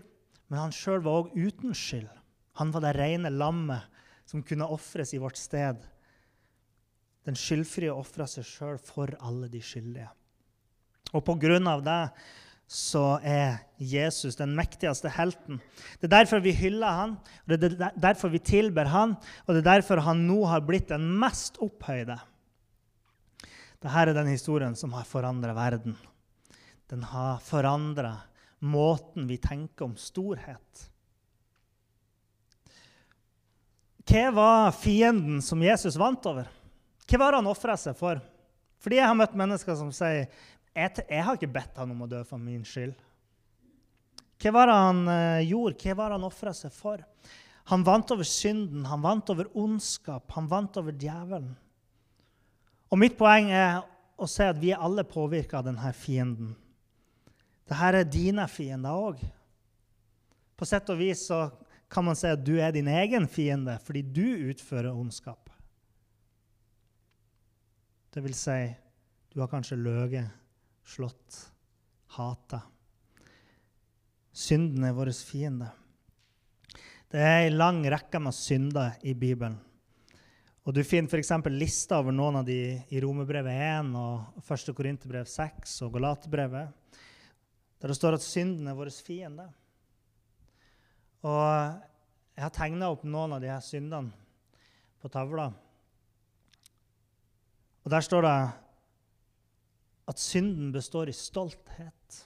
men 0.48 0.62
han 0.64 0.74
sjøl 0.74 1.02
var 1.04 1.22
òg 1.22 1.34
uten 1.36 1.76
skyld. 1.76 2.08
Han 2.58 2.72
var 2.74 2.84
det 2.84 2.96
rene 2.96 3.30
lammet 3.32 3.86
som 4.28 4.42
kunne 4.46 4.68
ofres 4.70 5.12
i 5.14 5.20
vårt 5.20 5.38
sted. 5.38 5.78
Den 7.26 7.36
skyldfrie 7.38 7.92
ofra 7.92 8.26
seg 8.30 8.46
sjøl 8.48 8.78
for 8.82 9.12
alle 9.20 9.50
de 9.52 9.60
skyldige. 9.62 10.08
Og 11.12 11.24
på 11.26 11.36
grunn 11.42 11.66
av 11.68 11.82
det 11.84 12.02
så 12.70 13.18
er 13.26 13.64
Jesus 13.82 14.38
den 14.38 14.52
mektigste 14.54 15.10
helten. 15.10 15.58
Det 15.98 16.06
er 16.06 16.20
derfor 16.20 16.42
vi 16.44 16.52
hyller 16.54 17.00
han, 17.00 17.16
og 17.18 17.50
det 17.50 17.72
er 17.74 17.96
derfor 17.98 18.30
vi 18.30 18.38
tilber 18.46 18.86
han, 18.92 19.16
og 19.46 19.56
det 19.56 19.64
er 19.64 19.70
derfor 19.72 20.04
han 20.06 20.22
nå 20.28 20.38
har 20.46 20.62
blitt 20.62 20.92
den 20.92 21.08
mest 21.18 21.58
opphøyde. 21.58 22.20
Dette 23.80 23.96
er 23.96 24.12
den 24.14 24.30
historien 24.30 24.76
som 24.78 24.94
har 24.94 25.08
forandret 25.08 25.56
verden. 25.56 25.96
Den 26.90 27.04
har 27.06 27.38
forandret 27.46 28.26
måten 28.60 29.28
vi 29.30 29.38
tenker 29.40 29.86
om 29.86 29.96
storhet. 29.96 30.86
Hva 34.10 34.30
var 34.34 34.72
fienden 34.74 35.38
som 35.42 35.62
Jesus 35.62 35.96
vant 36.00 36.24
over? 36.26 36.48
Hva 37.06 37.20
var 37.22 37.38
han 37.38 37.46
ofra 37.46 37.76
seg 37.78 37.94
for? 37.98 38.18
Fordi 38.82 38.98
jeg 38.98 39.06
har 39.06 39.16
møtt 39.16 39.36
mennesker 39.38 39.76
som 39.78 39.92
sier 39.94 40.24
jeg, 40.74 41.04
jeg 41.06 41.22
har 41.26 41.38
ikke 41.38 41.50
bedt 41.50 41.78
han 41.78 41.92
om 41.94 42.04
å 42.04 42.08
dø 42.10 42.20
for 42.26 42.42
min 42.42 42.62
skyld. 42.66 42.94
Hva 44.40 44.52
var 44.54 44.70
det 44.70 44.76
han 44.78 45.00
uh, 45.06 45.42
gjorde? 45.44 45.76
Hva 45.82 45.96
var 45.98 46.10
det 46.10 46.18
han 46.18 46.28
ofra 46.30 46.54
seg 46.56 46.74
for? 46.74 47.02
Han 47.70 47.84
vant 47.86 48.10
over 48.14 48.26
synden, 48.26 48.86
han 48.88 49.02
vant 49.04 49.30
over 49.30 49.50
ondskap, 49.58 50.30
han 50.34 50.48
vant 50.50 50.78
over 50.80 50.96
djevelen. 50.96 51.52
Og 52.90 52.98
mitt 52.98 53.14
poeng 53.18 53.52
er 53.54 53.82
å 54.18 54.26
si 54.30 54.42
at 54.42 54.58
vi 54.58 54.72
er 54.74 54.82
alle 54.82 55.04
påvirka 55.06 55.60
av 55.60 55.68
denne 55.68 55.92
fienden. 55.94 56.56
Dette 57.70 57.90
er 58.02 58.08
dine 58.10 58.48
fiender 58.50 58.98
òg. 58.98 59.20
På 60.58 60.66
sett 60.66 60.90
og 60.90 60.98
vis 60.98 61.22
så 61.30 61.44
kan 61.90 62.04
man 62.06 62.18
si 62.18 62.26
at 62.26 62.42
du 62.42 62.56
er 62.58 62.74
din 62.74 62.90
egen 62.90 63.28
fiende 63.30 63.76
fordi 63.84 64.02
du 64.02 64.50
utfører 64.50 64.90
ondskap. 64.90 65.46
Det 68.10 68.22
vil 68.24 68.34
si, 68.34 68.58
du 69.30 69.38
har 69.38 69.50
kanskje 69.50 69.78
løyet, 69.78 70.34
slått, 70.82 71.36
hata. 72.16 72.64
Synden 74.34 74.88
er 74.88 74.96
vår 74.96 75.12
fiende. 75.14 75.70
Det 77.10 77.22
er 77.22 77.44
ei 77.44 77.52
lang 77.54 77.84
rekke 77.86 78.18
med 78.22 78.34
synder 78.34 78.98
i 79.06 79.14
Bibelen. 79.14 79.58
Og 80.66 80.74
Du 80.74 80.82
finner 80.84 81.08
f.eks. 81.10 81.30
lista 81.54 82.00
over 82.02 82.14
noen 82.14 82.42
av 82.42 82.44
de 82.46 82.58
i 82.90 83.00
Romerbrevet 83.02 83.62
1 83.80 83.94
og 83.98 84.42
1. 84.42 84.74
Korinterbrev 84.76 85.26
6 85.26 85.78
og 85.86 85.94
Galaterbrevet, 85.96 86.74
der 87.80 87.88
det 87.88 87.96
står 87.96 88.18
at 88.18 88.24
synden 88.24 88.68
er 88.68 88.76
vår 88.76 88.90
fiende. 88.92 89.46
Og 91.24 91.44
jeg 92.36 92.44
har 92.44 92.52
tegna 92.52 92.90
opp 92.92 93.04
noen 93.08 93.36
av 93.36 93.42
de 93.42 93.48
her 93.50 93.62
syndene 93.64 94.12
på 95.00 95.08
tavla. 95.12 95.48
Og 97.80 97.92
der 97.92 98.04
står 98.04 98.26
det 98.26 98.34
at 100.10 100.20
synden 100.20 100.72
består 100.74 101.08
i 101.08 101.16
stolthet, 101.16 102.20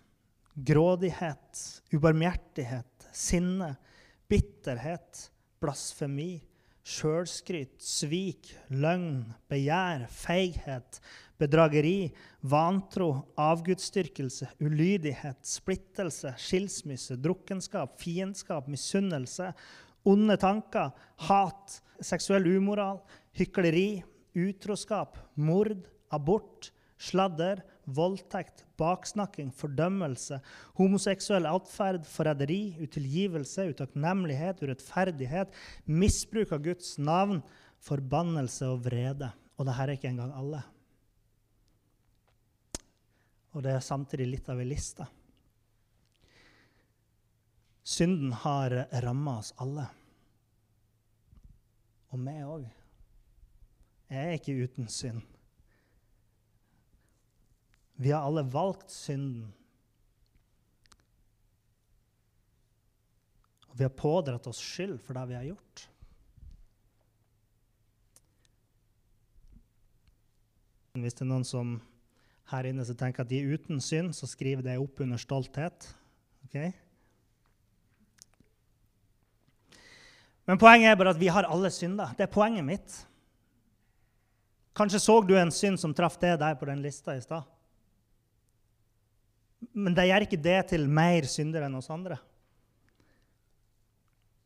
grådighet, 0.54 1.62
ubarmhjertighet, 1.94 3.08
sinne, 3.14 3.74
bitterhet, 4.30 5.28
blasfemi 5.62 6.38
sjølskryt, 6.84 7.78
svik, 7.80 8.50
løgn, 8.68 9.24
begjær, 9.48 10.04
feighet, 10.12 11.00
bedrageri, 11.40 12.12
vantro, 12.44 13.08
avgudsdyrkelse, 13.40 14.50
ulydighet, 14.62 15.40
splittelse, 15.48 16.34
skilsmisse, 16.38 17.16
drukkenskap, 17.20 17.96
fiendskap, 18.00 18.68
misunnelse, 18.70 19.50
onde 20.04 20.36
tanker, 20.40 20.92
hat, 21.28 21.78
seksuell 22.04 22.46
umoral, 22.52 23.00
hykleri, 23.38 24.04
utroskap, 24.36 25.16
mord, 25.40 25.88
abort, 26.12 26.68
sladder, 27.00 27.64
voldtekt, 27.86 28.64
baksnakking, 28.80 29.50
fordømmelse, 29.54 30.40
homoseksuell 30.78 31.48
atferd, 31.50 32.06
forræderi, 32.08 32.76
utilgivelse, 32.84 33.68
utakknemlighet, 33.74 34.62
urettferdighet, 34.64 35.52
misbruk 35.86 36.54
av 36.54 36.62
Guds 36.64 36.94
navn, 36.98 37.42
forbannelse 37.84 38.70
og 38.72 38.84
vrede. 38.86 39.32
Og 39.58 39.68
dette 39.68 39.84
er 39.84 39.94
ikke 39.94 40.10
engang 40.10 40.32
alle. 40.34 40.62
Og 43.54 43.62
det 43.62 43.76
er 43.76 43.84
samtidig 43.86 44.26
litt 44.32 44.48
av 44.50 44.58
ei 44.58 44.66
liste. 44.66 45.06
Synden 47.84 48.32
har 48.42 48.72
ramma 49.04 49.36
oss 49.42 49.52
alle. 49.60 49.84
Og 52.10 52.18
meg 52.18 52.40
òg. 52.48 52.64
Jeg 54.10 54.24
er 54.24 54.36
ikke 54.38 54.56
uten 54.64 54.90
synd. 54.90 55.22
Vi 57.96 58.10
har 58.10 58.26
alle 58.26 58.42
valgt 58.50 58.90
synden. 58.90 59.52
Og 63.70 63.78
vi 63.78 63.86
har 63.86 63.94
pådratt 63.98 64.46
oss 64.50 64.62
skyld 64.62 65.00
for 65.02 65.18
det 65.18 65.26
vi 65.30 65.38
har 65.38 65.48
gjort. 65.48 65.88
Hvis 70.94 71.16
det 71.18 71.24
er 71.24 71.30
noen 71.32 71.46
som 71.46 71.78
her 72.52 72.68
inne 72.68 72.84
som 72.86 72.98
tenker 72.98 73.24
at 73.24 73.30
de 73.30 73.40
er 73.40 73.56
uten 73.56 73.80
synd, 73.82 74.12
så 74.14 74.28
skriver 74.30 74.62
det 74.62 74.76
opp 74.78 75.00
under 75.02 75.18
stolthet. 75.18 75.88
Okay? 76.46 76.70
Men 80.46 80.60
poenget 80.60 80.92
er 80.92 81.00
bare 81.00 81.14
at 81.16 81.20
vi 81.20 81.32
har 81.32 81.48
alle 81.48 81.70
synder. 81.74 82.12
Det 82.14 82.26
er 82.26 82.30
poenget 82.30 82.66
mitt. 82.66 83.00
Kanskje 84.74 85.00
så 85.02 85.20
du 85.22 85.34
en 85.38 85.52
synd 85.54 85.80
som 85.80 85.94
traff 85.94 86.18
det 86.22 86.36
der 86.42 86.54
på 86.58 86.68
den 86.68 86.82
lista 86.84 87.14
i 87.16 87.22
stad. 87.22 87.42
Men 89.72 89.96
det 89.96 90.08
gjør 90.08 90.26
ikke 90.26 90.42
det 90.44 90.60
til 90.72 90.88
mer 90.90 91.26
syndere 91.30 91.68
enn 91.68 91.78
oss 91.78 91.90
andre. 91.92 92.18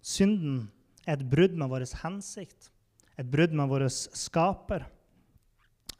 Synden 0.05 0.67
er 1.05 1.17
et 1.17 1.27
brudd 1.29 1.57
med 1.59 1.71
vår 1.73 1.87
hensikt, 2.03 2.71
et 3.19 3.29
brudd 3.29 3.55
med 3.57 3.71
vår 3.71 3.89
skaper. 3.91 4.87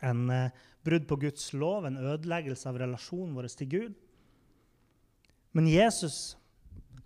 En 0.05 0.29
eh, 0.31 0.53
brudd 0.87 1.09
på 1.11 1.19
Guds 1.25 1.51
lov, 1.53 1.87
en 1.89 1.99
ødeleggelse 1.99 2.69
av 2.71 2.79
relasjonen 2.81 3.35
vår 3.37 3.51
til 3.59 3.71
Gud. 3.73 3.97
Men 5.57 5.69
Jesus, 5.69 6.37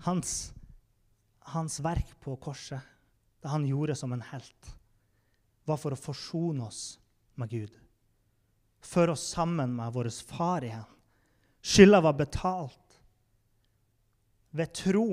hans, 0.04 0.52
hans 1.54 1.78
verk 1.82 2.12
på 2.20 2.36
korset, 2.42 2.82
det 3.42 3.50
han 3.50 3.64
gjorde 3.66 3.96
som 3.98 4.12
en 4.12 4.24
helt, 4.28 4.74
var 5.66 5.78
for 5.80 5.94
å 5.94 5.98
forsone 5.98 6.66
oss 6.66 6.98
med 7.40 7.50
Gud. 7.50 7.78
Føre 8.82 9.14
oss 9.14 9.24
sammen 9.32 9.74
med 9.78 9.94
vår 9.94 10.10
far 10.26 10.66
igjen. 10.66 10.88
Skylda 11.62 12.00
var 12.02 12.18
betalt. 12.18 12.78
Ved 14.50 14.72
tro 14.76 15.06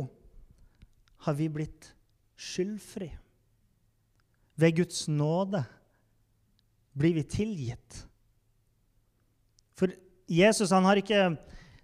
har 1.26 1.34
vi 1.38 1.50
blitt 1.50 1.94
skyldfri. 2.40 3.12
Ved 4.60 4.76
Guds 4.76 5.08
nåde 5.08 5.64
blir 6.98 7.14
vi 7.14 7.24
tilgitt. 7.24 8.02
For 9.78 9.94
Jesus 10.28 10.74
han 10.76 10.88
har 10.88 11.00
ikke 11.00 11.38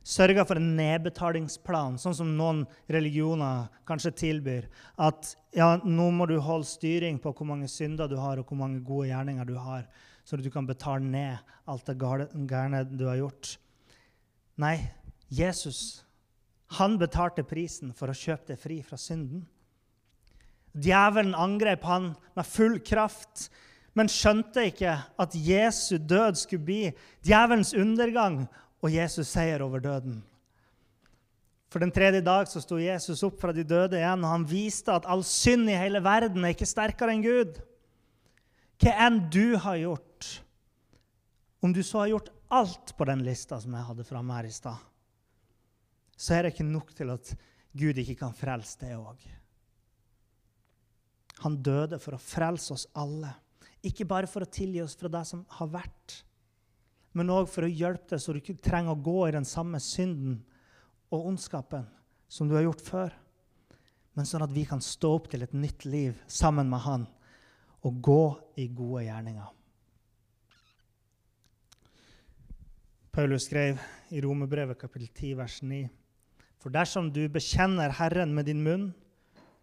sørga 0.06 0.44
for 0.46 0.60
en 0.60 0.76
nedbetalingsplan, 0.78 1.96
sånn 1.98 2.18
som 2.18 2.34
noen 2.38 2.64
religioner 2.92 3.70
kanskje 3.88 4.14
tilbyr. 4.20 4.68
At 5.02 5.34
ja, 5.56 5.76
nå 5.82 6.10
må 6.14 6.28
du 6.30 6.36
holde 6.44 6.68
styring 6.70 7.18
på 7.22 7.34
hvor 7.34 7.48
mange 7.50 7.70
synder 7.72 8.12
du 8.12 8.18
har, 8.20 8.38
og 8.38 8.50
hvor 8.50 8.60
mange 8.60 8.84
gode 8.86 9.10
gjerninger 9.10 9.48
du 9.50 9.56
har, 9.58 9.88
så 10.26 10.38
du 10.38 10.50
kan 10.54 10.68
betale 10.68 11.06
ned 11.06 11.56
alt 11.70 11.88
det 11.88 11.98
gærne 12.02 12.84
du 12.92 13.08
har 13.08 13.22
gjort. 13.24 13.56
Nei, 14.62 14.78
Jesus 15.28 16.06
han 16.80 16.98
betalte 17.00 17.44
prisen 17.46 17.94
for 17.96 18.10
å 18.10 18.18
kjøpe 18.18 18.52
deg 18.52 18.60
fri 18.60 18.80
fra 18.84 18.98
synden. 19.00 19.44
Djevelen 20.76 21.36
angrep 21.38 21.86
han 21.88 22.10
med 22.36 22.50
full 22.50 22.80
kraft, 22.84 23.48
men 23.96 24.12
skjønte 24.12 24.66
ikke 24.72 24.96
at 25.22 25.36
Jesu 25.40 25.96
død 26.02 26.40
skulle 26.40 26.68
bli 26.68 26.82
djevelens 27.24 27.72
undergang 27.78 28.42
og 28.84 28.92
Jesus 28.92 29.32
seier 29.32 29.64
over 29.64 29.84
døden. 29.84 30.20
For 31.72 31.84
den 31.84 31.94
tredje 31.96 32.22
dag 32.24 32.48
så 32.48 32.62
sto 32.64 32.78
Jesus 32.80 33.24
opp 33.28 33.40
fra 33.40 33.54
de 33.56 33.64
døde 33.68 34.00
igjen, 34.00 34.24
og 34.24 34.32
han 34.32 34.48
viste 34.48 34.94
at 34.96 35.08
all 35.12 35.24
synd 35.28 35.72
i 35.72 35.80
hele 35.80 36.02
verden 36.04 36.44
er 36.44 36.56
ikke 36.56 36.68
sterkere 36.68 37.16
enn 37.16 37.24
Gud. 37.24 37.58
Hva 38.84 38.94
enn 39.08 39.22
du 39.32 39.56
har 39.64 39.80
gjort, 39.80 40.30
om 41.64 41.74
du 41.76 41.82
så 41.84 42.04
har 42.04 42.14
gjort 42.14 42.35
alt 42.54 42.94
på 42.98 43.08
den 43.10 43.24
lista 43.26 43.60
som 43.62 43.74
jeg 43.76 43.88
hadde 43.90 44.08
framme 44.08 44.36
her 44.38 44.50
i 44.50 44.54
stad, 44.54 44.78
så 46.16 46.36
er 46.36 46.46
det 46.46 46.54
ikke 46.54 46.68
nok 46.68 46.94
til 46.96 47.12
at 47.14 47.34
Gud 47.76 47.98
ikke 48.00 48.18
kan 48.22 48.36
frelse 48.36 48.80
det 48.80 48.94
òg. 48.96 49.20
Han 51.44 51.58
døde 51.60 52.00
for 52.00 52.16
å 52.16 52.22
frelse 52.22 52.72
oss 52.76 52.86
alle. 52.96 53.34
Ikke 53.86 54.08
bare 54.08 54.30
for 54.32 54.46
å 54.46 54.50
tilgi 54.50 54.82
oss 54.82 54.96
fra 54.98 55.12
det 55.12 55.26
som 55.28 55.44
har 55.58 55.74
vært, 55.74 56.22
men 57.16 57.32
òg 57.32 57.48
for 57.48 57.64
å 57.64 57.72
hjelpe 57.72 58.12
deg 58.12 58.22
så 58.22 58.34
du 58.34 58.42
ikke 58.42 58.58
trenger 58.60 58.96
å 58.96 59.04
gå 59.04 59.20
i 59.28 59.36
den 59.36 59.48
samme 59.48 59.80
synden 59.84 60.42
og 61.14 61.30
ondskapen 61.32 61.86
som 62.28 62.50
du 62.50 62.56
har 62.58 62.66
gjort 62.66 62.84
før. 62.84 63.14
Men 64.16 64.28
sånn 64.28 64.44
at 64.44 64.52
vi 64.56 64.66
kan 64.68 64.84
stå 64.84 65.14
opp 65.18 65.30
til 65.32 65.44
et 65.46 65.54
nytt 65.56 65.86
liv 65.88 66.20
sammen 66.28 66.68
med 66.72 66.84
Han 66.84 67.06
og 67.86 68.02
gå 68.04 68.24
i 68.60 68.68
gode 68.68 69.06
gjerninger. 69.06 69.48
Paulus 73.16 73.46
skrev 73.48 73.78
i 74.12 74.20
Romerbrevet 74.20 74.76
kapittel 74.76 75.08
10, 75.08 75.38
vers 75.40 75.62
9.: 75.64 75.86
For 76.60 76.68
dersom 76.68 77.08
du 77.16 77.22
bekjenner 77.32 77.94
Herren 77.96 78.34
med 78.36 78.50
din 78.50 78.60
munn 78.60 78.90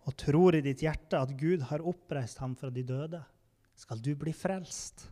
og 0.09 0.17
tror 0.17 0.57
i 0.57 0.63
ditt 0.65 0.81
hjerte 0.81 1.21
at 1.21 1.35
Gud 1.37 1.67
har 1.69 1.85
oppreist 1.85 2.41
ham 2.41 2.55
fra 2.57 2.71
de 2.73 2.81
døde, 2.81 3.21
skal 3.77 4.01
du 4.01 4.15
bli 4.17 4.33
frelst. 4.33 5.05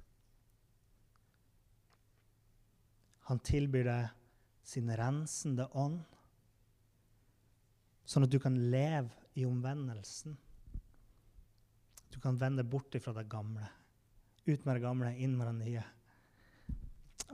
Han 3.28 3.44
tilbyr 3.44 3.90
deg 3.90 4.08
sin 4.72 4.88
rensende 4.88 5.68
ånd, 5.76 6.00
sånn 8.08 8.24
at 8.24 8.32
du 8.32 8.40
kan 8.40 8.56
leve 8.72 9.12
i 9.36 9.44
omvendelsen. 9.44 10.40
Du 12.08 12.16
kan 12.24 12.40
vende 12.40 12.64
bort 12.64 12.96
fra 13.04 13.18
det 13.20 13.28
gamle. 13.28 13.68
Ut 14.48 14.64
med 14.64 14.78
det 14.78 14.86
gamle, 14.88 15.12
inn 15.20 15.36
med 15.36 15.52
det 15.52 15.58
nye. 15.60 15.88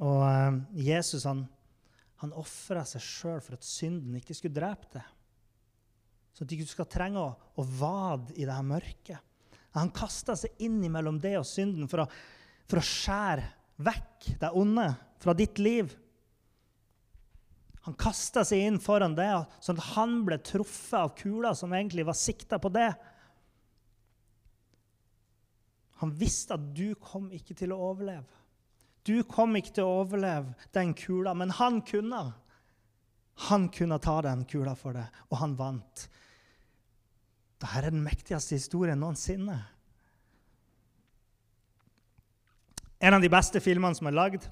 Og 0.04 0.22
uh, 0.22 0.58
Jesus 0.76 1.24
han, 1.28 1.44
han 2.22 2.34
ofra 2.36 2.84
seg 2.88 3.04
sjøl 3.04 3.42
for 3.44 3.56
at 3.56 3.66
synden 3.66 4.18
ikke 4.18 4.36
skulle 4.36 4.56
drepe 4.56 4.90
deg. 4.98 5.12
Så 6.36 6.44
at 6.44 6.50
du 6.50 6.56
ikke 6.58 6.68
skal 6.68 6.90
trenge 6.92 7.22
å, 7.22 7.30
å 7.32 7.64
vade 7.78 8.34
i 8.36 8.44
det 8.44 8.52
her 8.52 8.66
mørket. 8.66 9.22
Han 9.76 9.92
kasta 9.92 10.36
seg 10.36 10.56
inn 10.64 10.80
mellom 10.92 11.20
det 11.20 11.34
og 11.38 11.48
synden 11.48 11.88
for 11.88 12.04
å, 12.04 12.08
for 12.68 12.80
å 12.80 12.84
skjære 12.84 13.44
vekk 13.84 14.28
det 14.40 14.52
onde 14.56 14.86
fra 15.20 15.34
ditt 15.36 15.60
liv. 15.60 15.92
Han 17.86 17.96
kasta 18.00 18.42
seg 18.44 18.64
inn 18.66 18.78
foran 18.82 19.14
det, 19.14 19.28
sånn 19.62 19.78
at 19.78 19.92
han 19.94 20.16
ble 20.26 20.40
truffet 20.42 20.96
av 20.98 21.12
kula 21.18 21.52
som 21.54 21.74
egentlig 21.76 22.06
var 22.08 22.16
sikta 22.18 22.58
på 22.60 22.72
det. 22.74 22.88
Han 26.02 26.12
visste 26.18 26.56
at 26.56 26.64
du 26.76 26.96
kom 27.00 27.28
ikke 27.32 27.54
til 27.56 27.72
å 27.72 27.80
overleve. 27.92 28.26
Du 29.06 29.22
kom 29.30 29.54
ikke 29.58 29.76
til 29.76 29.86
å 29.86 30.00
overleve 30.02 30.56
den 30.74 30.92
kula, 30.98 31.34
men 31.38 31.54
han 31.54 31.80
kunne. 31.86 32.22
Han 33.48 33.68
kunne 33.70 34.00
ta 34.02 34.18
den 34.24 34.44
kula 34.48 34.74
for 34.78 34.96
deg, 34.96 35.22
og 35.30 35.38
han 35.42 35.54
vant. 35.58 36.06
Dette 37.56 37.78
er 37.78 37.90
den 37.90 38.02
mektigste 38.04 38.58
historien 38.58 39.00
noensinne. 39.00 39.60
En 42.98 43.14
av 43.14 43.22
de 43.22 43.30
beste 43.30 43.60
filmene 43.60 43.96
som 43.96 44.08
er 44.08 44.16
lagd 44.16 44.46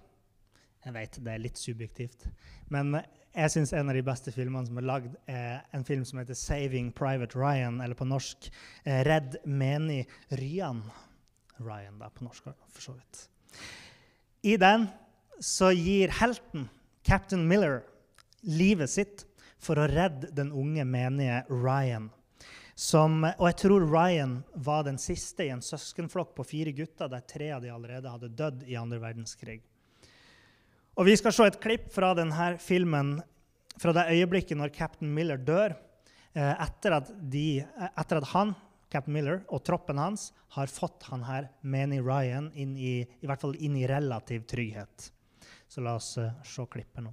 Jeg 0.84 0.92
vet 0.92 1.14
det 1.24 1.30
er 1.32 1.40
litt 1.40 1.56
subjektivt, 1.56 2.26
men 2.68 2.92
jeg 3.34 3.50
syns 3.54 3.72
en 3.72 3.88
av 3.88 3.96
de 3.96 4.02
beste 4.04 4.30
filmene 4.34 4.68
som 4.68 4.76
er 4.78 4.84
lagd, 4.84 5.14
er 5.26 5.62
en 5.72 5.86
film 5.88 6.04
som 6.04 6.20
heter 6.20 6.36
'Saving 6.36 6.92
Private 6.92 7.38
Ryan', 7.38 7.80
eller 7.82 7.96
på 7.96 8.04
norsk 8.04 8.50
eh, 8.84 9.00
'Redd 9.02 9.38
menig 9.46 10.04
Ryan'. 10.30 10.82
Ryan, 11.58 11.98
da, 11.98 12.08
på 12.08 12.24
norsk, 12.24 12.44
for 12.44 12.80
så 12.80 12.92
vidt. 12.92 13.28
I 14.44 14.58
den 14.60 14.88
så 15.40 15.70
gir 15.72 16.12
helten, 16.20 16.68
Captain 17.02 17.46
Miller, 17.48 17.80
livet 18.44 18.92
sitt 18.92 19.24
for 19.56 19.80
å 19.80 19.86
redde 19.88 20.28
den 20.36 20.50
unge 20.52 20.84
menige 20.84 21.38
Ryan. 21.48 22.10
Som, 22.76 23.22
og 23.24 23.46
jeg 23.48 23.56
tror 23.62 23.86
Ryan 23.88 24.34
var 24.66 24.82
den 24.84 24.98
siste 25.00 25.46
i 25.46 25.52
en 25.54 25.62
søskenflokk 25.64 26.34
på 26.36 26.44
fire 26.44 26.74
gutter, 26.76 27.08
der 27.08 27.24
tre 27.24 27.48
av 27.56 27.62
de 27.64 27.70
allerede 27.72 28.10
hadde 28.10 28.32
dødd 28.36 28.66
i 28.68 28.76
andre 28.76 28.98
verdenskrig. 29.00 29.62
Og 30.98 31.08
Vi 31.08 31.16
skal 31.16 31.32
se 31.32 31.48
et 31.48 31.60
klipp 31.62 31.88
fra 31.94 32.12
denne 32.18 32.52
filmen 32.60 33.16
fra 33.80 33.94
det 33.96 34.10
øyeblikket 34.12 34.60
når 34.60 34.74
Captain 34.74 35.10
Miller 35.10 35.40
dør, 35.40 35.72
eh, 36.36 36.52
etter 36.66 36.98
at, 37.00 37.08
de, 37.16 37.64
etter 37.96 38.20
at 38.20 38.28
han 38.34 38.52
Captain 38.94 39.14
Miller 39.16 39.40
og 39.50 39.64
troppen 39.66 39.98
hans 39.98 40.28
har 40.54 40.70
fått 40.70 41.02
han 41.10 41.24
her, 41.26 41.48
Manny 41.66 41.98
Ryan 41.98 42.52
inn 42.54 42.76
i, 42.78 43.00
i 43.02 43.26
hvert 43.26 43.42
fall 43.42 43.56
inn 43.58 43.74
i 43.74 43.88
relativ 43.90 44.44
trygghet. 44.46 45.08
Så 45.66 45.82
la 45.82 45.96
oss 45.98 46.12
uh, 46.22 46.30
se 46.46 46.62
klippet 46.70 47.02
nå. 47.02 47.10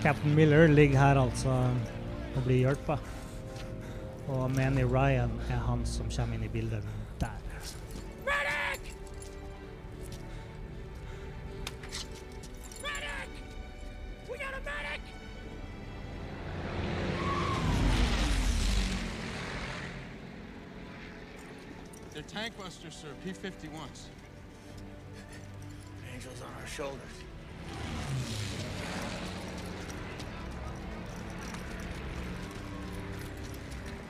Captain 0.00 0.32
Miller 0.32 0.64
ligger 0.72 0.96
her 1.02 1.20
altså 1.20 1.58
og 2.30 2.40
blir 2.46 2.62
hjulpet. 2.62 3.12
Og 4.32 4.48
Manny 4.56 4.88
Ryan 4.88 5.36
er 5.50 5.60
han 5.68 5.84
som 5.84 6.08
kommer 6.08 6.40
inn 6.40 6.48
i 6.48 6.52
bildet 6.56 6.99
They're 22.20 22.42
tank 22.42 22.58
busters, 22.58 22.94
sir. 22.94 23.08
P-51s. 23.24 24.08
Angels 26.12 26.42
on 26.42 26.60
our 26.60 26.66
shoulders. 26.66 27.00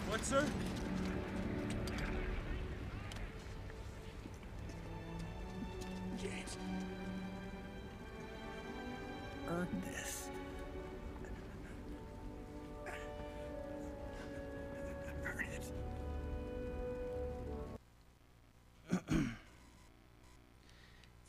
What, 0.08 0.24
sir? 0.24 0.44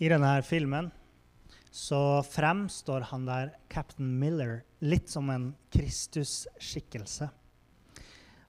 I 0.01 0.09
denne 0.09 0.41
filmen 0.41 0.87
så 1.71 2.23
fremstår 2.25 3.01
han 3.11 3.25
der, 3.27 3.51
Captain 3.69 4.19
Miller, 4.19 4.63
litt 4.79 5.09
som 5.09 5.27
en 5.29 5.51
Kristus-skikkelse. 5.69 7.27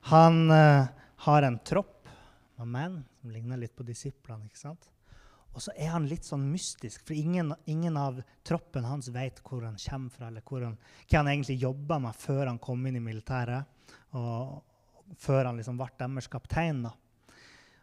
Han 0.09 0.39
uh, 0.49 0.89
har 1.27 1.45
en 1.45 1.59
tropp 1.61 2.09
av 2.57 2.71
menn 2.73 3.03
som 3.21 3.35
ligner 3.35 3.61
litt 3.61 3.75
på 3.77 3.85
disiplene. 3.85 4.49
ikke 4.49 4.63
sant? 4.63 4.89
Og 5.53 5.61
så 5.61 5.75
er 5.77 5.93
han 5.93 6.07
litt 6.09 6.25
sånn 6.25 6.47
mystisk, 6.49 7.05
for 7.05 7.21
ingen, 7.21 7.53
ingen 7.69 7.99
av 8.01 8.23
troppen 8.49 8.89
hans 8.89 9.11
vet 9.13 9.43
hvor 9.45 9.67
han 9.69 9.77
kommer 9.77 10.15
fra, 10.15 10.31
eller 10.31 10.65
han, 10.65 10.79
hva 11.05 11.19
han 11.19 11.29
egentlig 11.35 11.59
jobba 11.61 11.99
med 12.07 12.17
før 12.17 12.47
han 12.47 12.63
kom 12.65 12.87
inn 12.89 12.97
i 12.97 13.05
militæret, 13.11 13.69
og, 14.17 14.57
og 14.97 15.21
før 15.21 15.51
han 15.51 15.61
liksom 15.61 15.77
ble 15.77 15.93
deres 16.01 16.33
kaptein. 16.33 16.81
da. 16.89 16.95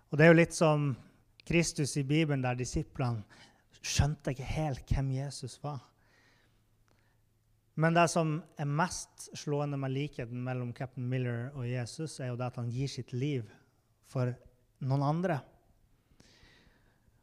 Og 0.10 0.18
det 0.18 0.26
er 0.26 0.34
jo 0.34 0.40
litt 0.42 0.58
som 0.58 0.90
Kristus 1.50 1.96
i 1.98 2.04
Bibelen, 2.04 2.42
der 2.42 2.58
disiplene 2.58 3.24
skjønte 3.86 4.32
jeg 4.32 4.40
ikke 4.40 4.56
helt 4.56 4.94
hvem 4.94 5.14
Jesus 5.16 5.60
var. 5.64 5.80
Men 7.80 7.96
det 7.96 8.10
som 8.12 8.34
er 8.60 8.68
mest 8.68 9.30
slående 9.40 9.80
med 9.80 9.94
likheten 9.96 10.42
mellom 10.44 10.74
Captain 10.76 11.06
Miller 11.08 11.48
og 11.56 11.68
Jesus, 11.70 12.18
er 12.20 12.34
jo 12.34 12.40
det 12.40 12.50
at 12.50 12.60
han 12.60 12.72
gir 12.74 12.92
sitt 12.92 13.14
liv 13.16 13.48
for 14.10 14.34
noen 14.84 15.06
andre. 15.06 15.40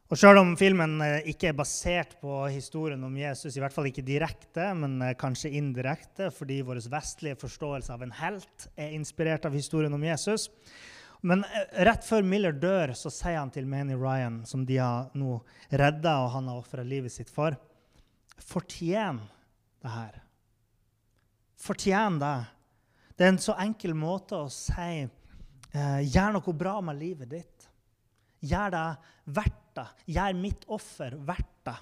Og 0.06 0.14
Selv 0.20 0.38
om 0.38 0.52
filmen 0.54 1.00
eh, 1.02 1.28
ikke 1.32 1.50
er 1.50 1.56
basert 1.58 2.12
på 2.20 2.44
historien 2.54 3.02
om 3.02 3.14
Jesus, 3.18 3.56
i 3.56 3.60
hvert 3.60 3.74
fall 3.74 3.88
ikke 3.90 4.06
direkte, 4.06 4.68
men 4.78 5.00
eh, 5.02 5.16
kanskje 5.18 5.50
indirekte, 5.58 6.30
fordi 6.30 6.60
vår 6.64 6.78
vestlige 6.92 7.38
forståelse 7.40 7.92
av 7.92 8.04
en 8.06 8.14
helt 8.14 8.68
er 8.78 8.94
inspirert 8.94 9.48
av 9.48 9.56
historien 9.56 9.92
om 9.92 10.04
Jesus. 10.06 10.46
Men 11.20 11.44
eh, 11.44 11.84
rett 11.86 12.04
før 12.04 12.26
Miller 12.26 12.56
dør, 12.56 12.92
så 12.96 13.12
sier 13.12 13.38
han 13.40 13.52
til 13.54 13.68
Manny 13.68 13.96
Ryan, 13.96 14.42
som 14.46 14.66
de 14.66 14.78
har 14.80 15.10
nå 15.16 15.38
redda 15.70 16.18
og 16.24 16.32
han 16.36 16.50
har 16.50 16.60
ofra 16.60 16.84
livet 16.86 17.14
sitt 17.14 17.32
for, 17.32 17.56
fortjen 18.36 19.22
det 19.82 19.94
her. 19.94 20.20
Fortjen 21.60 22.20
det. 22.20 22.36
Det 23.16 23.24
er 23.24 23.32
en 23.32 23.42
så 23.42 23.56
enkel 23.64 23.94
måte 23.96 24.38
å 24.38 24.52
si 24.52 25.06
eh, 25.06 26.00
gjør 26.04 26.36
noe 26.36 26.56
bra 26.56 26.78
med 26.84 27.00
livet 27.00 27.32
ditt. 27.32 27.68
Gjør 28.46 28.74
det 28.74 28.86
verdt 29.38 29.62
det. 29.78 29.86
Gjør 30.16 30.40
mitt 30.40 30.66
offer 30.72 31.16
verdt 31.26 31.52
det. 31.66 31.78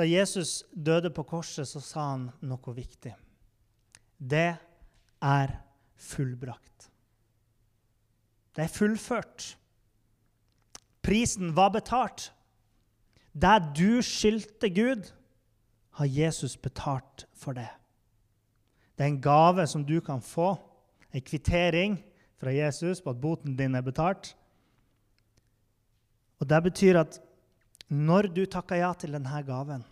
Da 0.00 0.06
Jesus 0.08 0.62
døde 0.72 1.10
på 1.12 1.26
korset, 1.28 1.68
så 1.68 1.82
sa 1.84 2.04
han 2.14 2.30
noe 2.40 2.72
viktig. 2.72 3.12
Det 4.16 4.48
er 5.20 5.52
fullbrakt. 6.00 6.90
Det 8.56 8.64
er 8.64 8.72
fullført. 8.72 9.54
Prisen 11.04 11.54
var 11.56 11.70
betalt. 11.74 12.30
Det 13.32 13.56
du 13.78 14.02
skyldte 14.02 14.70
Gud, 14.74 15.12
har 16.00 16.06
Jesus 16.06 16.56
betalt 16.56 17.26
for 17.36 17.52
det. 17.52 17.68
Det 18.96 19.04
er 19.04 19.10
en 19.12 19.22
gave 19.22 19.66
som 19.68 19.84
du 19.84 19.98
kan 20.00 20.22
få, 20.22 20.54
en 21.12 21.24
kvittering 21.24 21.98
fra 22.40 22.52
Jesus 22.54 23.02
på 23.02 23.10
at 23.10 23.20
boten 23.20 23.56
din 23.58 23.74
er 23.74 23.84
betalt. 23.84 24.34
Og 26.40 26.48
Det 26.48 26.62
betyr 26.62 27.00
at 27.00 27.20
når 27.88 28.30
du 28.32 28.44
takker 28.46 28.80
ja 28.80 28.92
til 28.94 29.12
denne 29.12 29.42
gaven, 29.44 29.84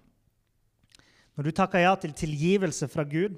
når 1.37 1.45
du 1.45 1.51
takker 1.51 1.83
ja 1.83 1.95
til 1.95 2.13
tilgivelse 2.13 2.89
fra 2.89 3.03
Gud, 3.03 3.37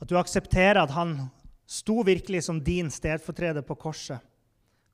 at 0.00 0.08
du 0.10 0.16
aksepterer 0.18 0.82
at 0.82 0.90
han 0.90 1.28
sto 1.66 2.02
virkelig 2.06 2.44
som 2.44 2.60
din 2.64 2.90
stedfortreder 2.90 3.64
på 3.66 3.76
korset, 3.80 4.20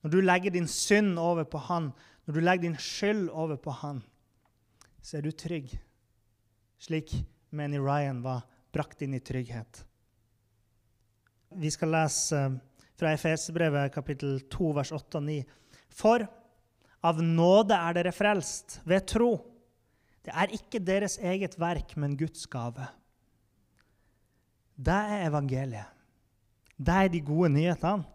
når 0.01 0.11
du 0.11 0.21
legger 0.23 0.55
din 0.55 0.69
synd 0.69 1.19
over 1.19 1.45
på 1.45 1.61
han, 1.67 1.91
når 2.25 2.35
du 2.35 2.41
legger 2.41 2.69
din 2.69 2.79
skyld 2.79 3.29
over 3.29 3.59
på 3.61 3.75
han, 3.83 4.01
så 5.03 5.19
er 5.19 5.27
du 5.27 5.33
trygg, 5.33 5.73
slik 6.81 7.13
Manny 7.51 7.81
Ryan 7.81 8.23
var 8.25 8.45
brakt 8.73 9.03
inn 9.03 9.17
i 9.17 9.21
trygghet. 9.21 9.85
Vi 11.59 11.71
skal 11.75 11.91
lese 11.91 12.43
fra 13.01 13.15
Efesebrevet 13.17 13.93
kapittel 13.95 14.39
2, 14.53 14.73
vers 14.77 14.93
8 14.95 15.19
og 15.19 15.27
9. 15.27 15.39
For 15.91 16.25
av 17.03 17.23
nåde 17.25 17.75
er 17.75 17.97
dere 17.97 18.15
frelst 18.15 18.79
ved 18.87 19.09
tro. 19.11 19.33
Det 20.21 20.33
er 20.37 20.53
ikke 20.55 20.83
deres 20.85 21.17
eget 21.19 21.57
verk, 21.59 21.97
men 21.97 22.17
Guds 22.21 22.45
gave. 22.47 22.87
Det 24.77 24.95
er 24.95 25.27
evangeliet. 25.27 26.00
Det 26.81 26.97
er 26.97 27.11
de 27.13 27.21
gode 27.21 27.51
nyhetene. 27.53 28.07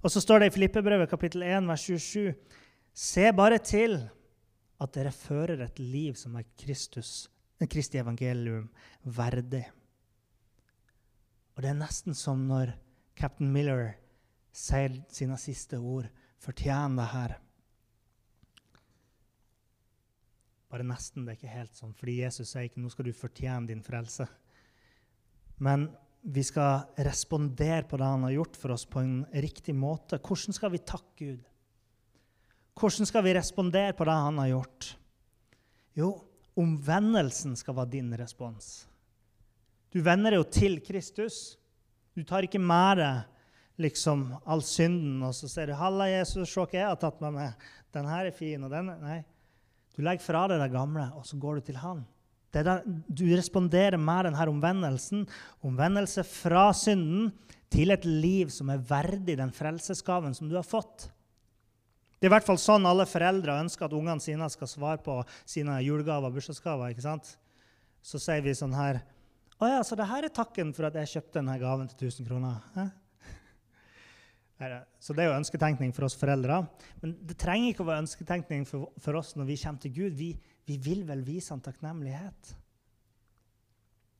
Og 0.00 0.12
så 0.12 0.22
står 0.22 0.40
det 0.40 0.46
i 0.48 0.54
Filippebrevet 0.54 1.10
kapittel 1.10 1.42
1, 1.44 1.66
vers 1.68 1.82
27.: 1.84 2.34
Se 2.94 3.32
bare 3.36 3.58
til 3.58 3.98
at 4.80 4.94
dere 4.94 5.12
fører 5.12 5.64
et 5.64 5.78
liv 5.78 6.14
som 6.16 6.36
er 6.38 6.46
Kristus, 6.56 7.28
Kristi 7.68 7.98
evangelium 7.98 8.70
verdig. 9.02 9.64
Og 11.56 11.62
det 11.62 11.72
er 11.72 11.80
nesten 11.80 12.14
som 12.14 12.46
når 12.46 12.72
Captain 13.18 13.50
Miller 13.52 13.96
sier 14.54 14.94
sine 15.10 15.36
siste 15.36 15.76
ord. 15.76 16.06
Fortjener 16.38 16.96
det 17.02 17.08
her. 17.12 17.36
Bare 20.70 20.86
nesten. 20.86 21.26
Det 21.26 21.34
er 21.34 21.40
ikke 21.40 21.56
helt 21.58 21.74
sånn. 21.74 21.96
Fordi 21.98 22.20
Jesus 22.22 22.52
sier 22.54 22.68
ikke 22.68 22.80
nå 22.80 22.92
skal 22.94 23.08
du 23.08 23.12
fortjene 23.12 23.66
din 23.68 23.82
frelse. 23.82 24.28
Men 25.58 25.90
vi 26.22 26.42
skal 26.44 26.88
respondere 27.06 27.84
på 27.88 27.98
det 28.00 28.08
han 28.08 28.26
har 28.26 28.34
gjort 28.34 28.56
for 28.58 28.74
oss, 28.74 28.84
på 28.88 29.00
en 29.00 29.20
riktig 29.32 29.74
måte. 29.76 30.18
Hvordan 30.18 30.56
skal 30.56 30.72
vi 30.74 30.82
takke 30.82 31.14
Gud? 31.18 31.44
Hvordan 32.78 33.08
skal 33.10 33.24
vi 33.26 33.34
respondere 33.34 33.94
på 33.96 34.06
det 34.06 34.16
han 34.16 34.38
har 34.42 34.52
gjort? 34.52 34.90
Jo, 35.98 36.12
omvendelsen 36.58 37.56
skal 37.58 37.76
være 37.78 37.94
din 37.96 38.12
respons. 38.18 38.86
Du 39.90 40.02
vender 40.04 40.34
deg 40.34 40.42
jo 40.42 40.50
til 40.52 40.78
Kristus. 40.84 41.56
Du 42.14 42.22
tar 42.26 42.46
ikke 42.46 42.60
med 42.62 43.00
deg 43.00 43.34
liksom 43.78 44.28
all 44.42 44.62
synden 44.66 45.22
og 45.22 45.34
så 45.38 45.48
ser 45.48 45.70
du, 45.70 45.74
'Halla, 45.78 46.10
Jesus, 46.10 46.50
se 46.50 46.60
hva 46.60 46.72
jeg 46.72 46.86
har 46.86 46.98
tatt 46.98 47.20
med 47.20 47.32
meg.' 47.32 47.54
'Den 47.92 48.06
her 48.10 48.26
er 48.26 48.34
fin.' 48.34 48.64
og 48.64 48.70
den 48.70 48.86
Nei. 48.86 49.24
Du 49.96 50.02
legger 50.02 50.22
fra 50.22 50.46
deg 50.48 50.60
det 50.60 50.70
gamle, 50.70 51.10
og 51.14 51.26
så 51.26 51.38
går 51.38 51.54
du 51.54 51.60
til 51.60 51.76
Han. 51.76 52.06
Der, 52.54 52.80
du 52.86 53.26
responderer 53.36 54.00
med 54.00 54.28
denne 54.28 54.48
omvendelsen. 54.48 55.26
Omvendelse 55.64 56.24
fra 56.24 56.70
synden 56.72 57.30
til 57.72 57.92
et 57.92 58.06
liv 58.08 58.52
som 58.52 58.70
er 58.72 58.84
verdig 58.88 59.36
den 59.36 59.52
frelsesgaven 59.52 60.36
som 60.36 60.48
du 60.48 60.56
har 60.56 60.66
fått. 60.66 61.10
Det 62.18 62.26
er 62.26 62.32
i 62.32 62.34
hvert 62.34 62.46
fall 62.48 62.58
sånn 62.58 62.86
alle 62.88 63.06
foreldre 63.06 63.60
ønsker 63.62 63.86
at 63.86 63.94
ungene 63.94 64.22
sine 64.22 64.48
skal 64.50 64.70
svare 64.70 64.98
på 65.04 65.20
sine 65.46 65.76
julegaver 65.84 66.32
og 66.32 66.38
bursdagsgaver. 66.38 66.90
ikke 66.90 67.04
sant? 67.04 67.36
Så 68.02 68.18
sier 68.22 68.42
vi 68.42 68.56
sånn 68.56 68.74
her 68.74 69.02
Å 69.58 69.66
ja, 69.66 69.78
så 69.82 69.96
det 69.98 70.06
her 70.06 70.24
er 70.26 70.30
takken 70.30 70.70
for 70.74 70.86
at 70.86 70.96
jeg 70.98 71.10
kjøpte 71.12 71.40
denne 71.40 71.56
gaven 71.58 71.88
til 71.90 72.08
1000 72.08 72.30
kroner. 72.30 72.64
Eh? 74.58 74.72
Så 74.98 75.14
det 75.14 75.22
er 75.22 75.28
jo 75.28 75.36
ønsketenkning 75.38 75.92
for 75.94 76.02
oss 76.08 76.16
foreldre. 76.18 76.56
Men 76.98 77.12
det 77.22 77.36
trenger 77.38 77.70
ikke 77.70 77.84
å 77.84 77.86
være 77.92 78.02
ønsketenkning 78.02 78.64
for, 78.66 78.88
for 78.98 79.14
oss 79.20 79.36
når 79.38 79.46
vi 79.52 79.56
kommer 79.60 79.84
til 79.84 79.92
Gud. 79.94 80.16
Vi, 80.18 80.32
vi 80.68 80.76
vil 80.84 81.04
vel 81.08 81.24
vise 81.24 81.54
han 81.54 81.64
takknemlighet 81.64 82.54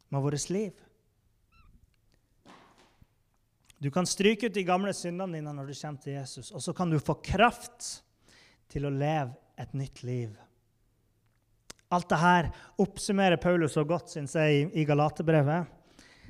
med 0.08 0.24
vårt 0.24 0.48
liv. 0.50 0.84
Du 3.78 3.90
kan 3.94 4.08
stryke 4.08 4.48
ut 4.48 4.54
de 4.54 4.64
gamle 4.66 4.94
syndene 4.96 5.38
dine 5.38 5.52
når 5.54 5.68
du 5.68 5.76
kommer 5.78 6.02
til 6.02 6.16
Jesus, 6.16 6.50
og 6.50 6.62
så 6.64 6.72
kan 6.74 6.90
du 6.90 6.98
få 6.98 7.18
kraft 7.22 8.00
til 8.72 8.88
å 8.88 8.94
leve 8.94 9.36
et 9.60 9.74
nytt 9.76 10.02
liv. 10.06 10.32
Alt 11.94 12.08
dette 12.10 12.50
oppsummerer 12.82 13.40
Paulus 13.40 13.76
så 13.76 13.84
godt, 13.88 14.10
syns 14.12 14.34
jeg, 14.36 14.66
i 14.76 14.84
Galaterbrevet. 14.88 15.76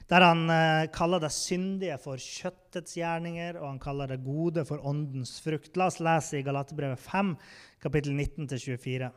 Der 0.08 0.24
han 0.24 0.44
eh, 0.52 0.88
kaller 0.94 1.20
det 1.20 1.32
syndige 1.34 1.98
for 2.00 2.20
kjøttets 2.20 2.94
gjerninger, 2.96 3.58
og 3.60 3.66
han 3.72 3.80
kaller 3.82 4.12
det 4.12 4.22
gode 4.24 4.64
for 4.68 4.84
åndens 4.86 5.34
frukt. 5.44 5.74
La 5.76 5.90
oss 5.90 5.98
lese 6.00 6.38
i 6.38 6.44
Galaterbrevet 6.46 7.00
5, 7.02 7.34
kapittel 7.82 8.14
19-24. 8.16 9.10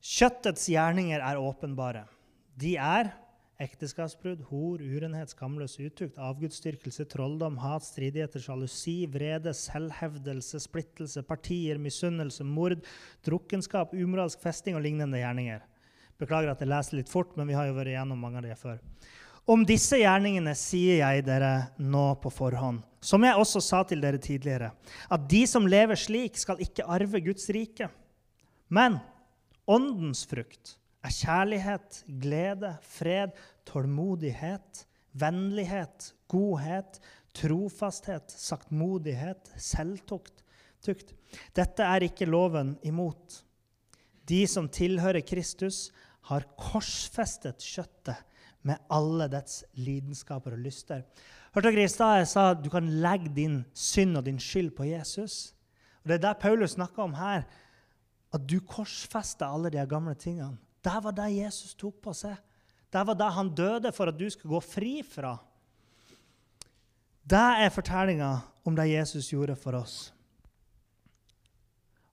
Kjøttets 0.00 0.64
gjerninger 0.72 1.20
er 1.20 1.36
åpenbare. 1.36 2.06
De 2.60 2.72
er 2.80 3.10
ekteskapsbrudd, 3.60 4.46
hor, 4.48 4.80
urenhet, 4.80 5.34
skamløs 5.34 5.74
utukt, 5.76 6.16
avgudsdyrkelse, 6.16 7.04
trolldom, 7.12 7.58
hat, 7.60 7.84
stridigheter, 7.84 8.40
sjalusi, 8.40 9.02
vrede, 9.12 9.52
selvhevdelse, 9.56 10.62
splittelse, 10.64 11.20
partier, 11.28 11.76
misunnelse, 11.76 12.46
mord, 12.48 12.80
drukkenskap, 13.28 13.92
umoralsk 13.92 14.40
festing 14.40 14.78
og 14.78 14.86
lignende 14.86 15.20
gjerninger. 15.20 15.60
Beklager 16.20 16.54
at 16.54 16.64
jeg 16.64 16.72
leser 16.72 17.00
litt 17.00 17.12
fort, 17.12 17.36
men 17.36 17.52
vi 17.52 17.58
har 17.58 17.68
jo 17.68 17.76
vært 17.76 17.92
igjennom 17.92 18.24
mange 18.24 18.40
av 18.40 18.48
de 18.48 18.56
før. 18.56 18.80
Om 19.50 19.68
disse 19.68 20.00
gjerningene 20.00 20.56
sier 20.56 21.02
jeg 21.02 21.24
dere 21.28 21.52
nå 21.80 22.06
på 22.22 22.32
forhånd, 22.32 22.80
som 23.04 23.24
jeg 23.24 23.36
også 23.40 23.60
sa 23.64 23.84
til 23.88 24.00
dere 24.00 24.20
tidligere, 24.20 24.72
at 25.12 25.28
de 25.28 25.44
som 25.48 25.68
lever 25.68 26.00
slik, 26.00 26.40
skal 26.40 26.60
ikke 26.64 26.88
arve 26.88 27.20
Guds 27.24 27.48
rike. 27.52 27.88
Men 28.72 29.00
åndens 29.70 30.24
frukt 30.28 30.76
er 31.06 31.14
kjærlighet, 31.14 32.02
glede, 32.20 32.74
fred, 32.84 33.32
tålmodighet, 33.68 34.84
vennlighet, 35.16 36.12
godhet, 36.30 36.98
trofasthet, 37.36 38.34
saktmodighet, 38.34 39.52
selvtukt. 39.56 40.44
Dette 41.56 41.86
er 41.86 42.04
ikke 42.06 42.28
loven 42.28 42.74
imot. 42.86 43.40
De 44.28 44.42
som 44.48 44.68
tilhører 44.68 45.24
Kristus, 45.26 45.88
har 46.28 46.44
korsfestet 46.60 47.64
kjøttet 47.64 48.18
med 48.68 48.76
alle 48.92 49.26
dets 49.32 49.62
lidenskaper 49.80 50.52
og 50.54 50.60
lyster. 50.66 51.00
Hørte 51.54 51.72
dere 51.72 51.88
i 51.88 51.90
stad 51.90 52.20
jeg 52.20 52.28
sa 52.30 52.44
at 52.52 52.60
du 52.62 52.68
kan 52.70 52.86
legge 53.02 53.32
din 53.34 53.62
synd 53.74 54.20
og 54.20 54.26
din 54.28 54.38
skyld 54.38 54.70
på 54.76 54.86
Jesus? 54.90 55.54
Og 56.02 56.12
Det 56.12 56.18
er 56.18 56.26
det 56.28 56.42
Paulus 56.42 56.76
snakker 56.76 57.02
om 57.02 57.16
her. 57.16 57.48
At 58.34 58.46
du 58.46 58.60
korsfester 58.60 59.46
alle 59.46 59.72
de 59.72 59.82
gamle 59.90 60.14
tingene. 60.14 60.58
Det 60.80 60.96
var 61.04 61.12
det 61.12 61.28
Jesus 61.34 61.74
tok 61.74 61.98
på 62.02 62.14
seg. 62.16 62.36
Det 62.90 63.02
var 63.06 63.14
det 63.18 63.32
han 63.36 63.54
døde 63.54 63.92
for 63.94 64.10
at 64.10 64.18
du 64.18 64.26
skulle 64.30 64.56
gå 64.56 64.60
fri 64.64 64.92
fra. 65.06 65.36
Det 67.30 67.42
er 67.64 67.74
fortellinga 67.74 68.30
om 68.66 68.76
det 68.76 68.88
Jesus 68.90 69.28
gjorde 69.30 69.56
for 69.58 69.76
oss. 69.78 70.12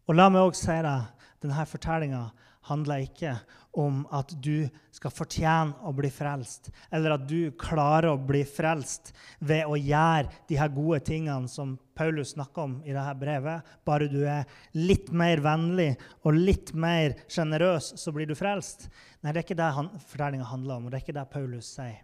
Og 0.07 0.15
la 0.15 0.27
meg 0.31 0.45
også 0.45 0.67
si 0.67 0.75
det, 0.85 0.97
denne 1.43 1.65
fortellinga 1.67 2.27
handler 2.67 3.03
ikke 3.05 3.33
om 3.77 4.01
at 4.15 4.31
du 4.41 4.65
skal 4.95 5.13
fortjene 5.13 5.85
å 5.85 5.91
bli 5.95 6.09
frelst, 6.13 6.71
eller 6.93 7.13
at 7.15 7.27
du 7.29 7.51
klarer 7.59 8.09
å 8.11 8.21
bli 8.21 8.41
frelst 8.47 9.11
ved 9.39 9.69
å 9.69 9.77
gjøre 9.77 10.31
de 10.49 10.57
her 10.57 10.71
gode 10.73 11.03
tingene 11.05 11.51
som 11.51 11.75
Paulus 11.97 12.33
snakker 12.33 12.65
om 12.65 12.75
i 12.85 12.93
dette 12.95 13.13
brevet. 13.19 13.69
Bare 13.85 14.09
du 14.09 14.19
er 14.25 14.49
litt 14.77 15.11
mer 15.13 15.41
vennlig 15.45 15.91
og 16.23 16.37
litt 16.37 16.73
mer 16.73 17.17
sjenerøs, 17.29 17.93
så 18.01 18.13
blir 18.13 18.29
du 18.29 18.35
frelst. 18.37 18.87
Nei, 19.21 19.31
det 19.31 19.41
er 19.41 19.45
ikke 19.45 19.61
det 19.61 19.71
fortellinga 20.09 20.49
handler 20.49 20.79
om, 20.79 20.87
og 20.87 20.93
det 20.93 20.99
er 20.99 21.05
ikke 21.05 21.19
det 21.19 21.29
Paulus 21.33 21.71
sier. 21.77 22.03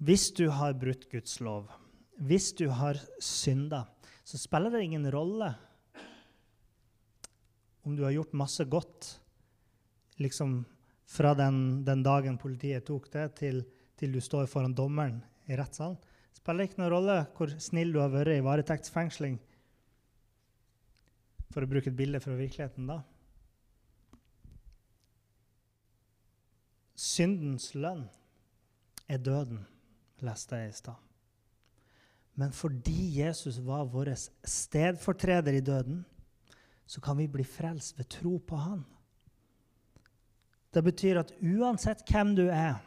Hvis 0.00 0.30
du 0.32 0.46
har 0.48 0.78
brutt 0.80 1.10
Guds 1.12 1.42
lov, 1.44 1.68
hvis 2.24 2.54
du 2.56 2.70
har 2.72 2.96
synda, 3.20 3.84
så 4.24 4.38
spiller 4.40 4.72
det 4.72 4.86
ingen 4.86 5.04
rolle 5.12 5.50
om 7.90 7.96
du 7.98 8.04
har 8.06 8.14
gjort 8.14 8.36
masse 8.38 8.64
godt 8.70 9.08
liksom 10.22 10.62
fra 11.10 11.34
den, 11.34 11.82
den 11.84 12.04
dagen 12.06 12.38
politiet 12.38 12.86
tok 12.86 13.08
det, 13.10 13.26
til, 13.40 13.64
til, 13.98 14.12
du 14.14 14.20
står 14.22 14.46
foran 14.46 14.76
dommeren 14.76 15.18
i 15.50 15.56
rettssalen. 15.58 15.98
Spiller 16.36 16.68
ikke 16.68 16.78
noen 16.78 16.92
rolle 16.92 17.16
hvor 17.34 17.50
snill 17.58 17.90
du 17.90 17.98
har 17.98 18.12
vært 18.12 18.36
i 18.36 18.44
varetektsfengsling, 18.46 19.40
for 21.50 21.66
å 21.66 21.70
bruke 21.70 21.90
et 21.90 21.98
bilde 21.98 22.20
fra 22.22 22.36
virkeligheten 22.38 22.86
da. 22.86 23.00
Syndens 26.94 27.72
lønn 27.74 28.04
er 29.10 29.18
døden, 29.18 29.64
leste 30.22 30.62
jeg 30.62 30.70
i 30.70 30.78
stad. 30.78 31.00
Men 32.38 32.54
fordi 32.54 33.16
Jesus 33.18 33.58
var 33.66 33.88
vår 33.90 34.12
stedfortreder 34.46 35.58
i 35.58 35.64
døden, 35.64 36.04
så 36.90 37.00
kan 37.00 37.18
vi 37.20 37.28
bli 37.30 37.44
frelst 37.46 37.98
ved 37.98 38.08
tro 38.10 38.38
på 38.38 38.56
Han. 38.56 38.82
Det 40.74 40.82
betyr 40.82 41.20
at 41.20 41.30
uansett 41.38 42.02
hvem 42.10 42.32
du 42.34 42.48
er, 42.50 42.80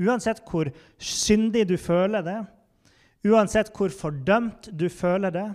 uansett 0.00 0.40
hvor 0.48 0.70
syndig 0.96 1.66
du 1.68 1.76
føler 1.80 2.24
det, 2.24 2.38
uansett 3.24 3.72
hvor 3.76 3.92
fordømt 3.92 4.70
du 4.72 4.88
føler 4.88 5.32
det 5.32 5.50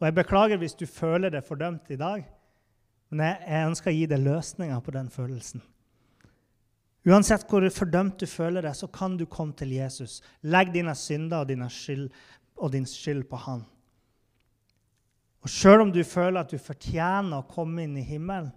Og 0.00 0.06
jeg 0.08 0.14
beklager 0.14 0.58
hvis 0.58 0.74
du 0.74 0.86
føler 0.86 1.30
det 1.30 1.44
fordømt 1.46 1.90
i 1.90 1.96
dag, 1.96 2.24
men 3.08 3.20
jeg, 3.24 3.66
ønsker 3.68 3.92
å 3.92 3.94
gi 3.94 4.08
deg 4.10 4.24
løsninger 4.24 4.80
på 4.82 4.92
den 4.92 5.08
følelsen. 5.08 5.62
Uansett 7.06 7.46
hvor 7.48 7.64
fordømt 7.70 8.18
du 8.20 8.26
føler 8.26 8.66
deg, 8.66 8.74
så 8.76 8.88
kan 8.90 9.16
du 9.16 9.24
komme 9.24 9.54
til 9.56 9.72
Jesus. 9.72 10.18
Legg 10.42 10.74
dine 10.74 10.96
synder 10.98 11.44
og, 11.44 11.48
dine 11.48 11.70
skyld, 11.70 12.10
og 12.58 12.72
din 12.74 12.88
skyld 12.90 13.24
på 13.30 13.40
han. 13.46 13.62
Og 15.44 15.52
Sjøl 15.52 15.82
om 15.84 15.90
du 15.92 16.00
føler 16.08 16.40
at 16.40 16.52
du 16.54 16.60
fortjener 16.60 17.42
å 17.42 17.48
komme 17.48 17.84
inn 17.84 17.98
i 18.00 18.06
himmelen, 18.06 18.48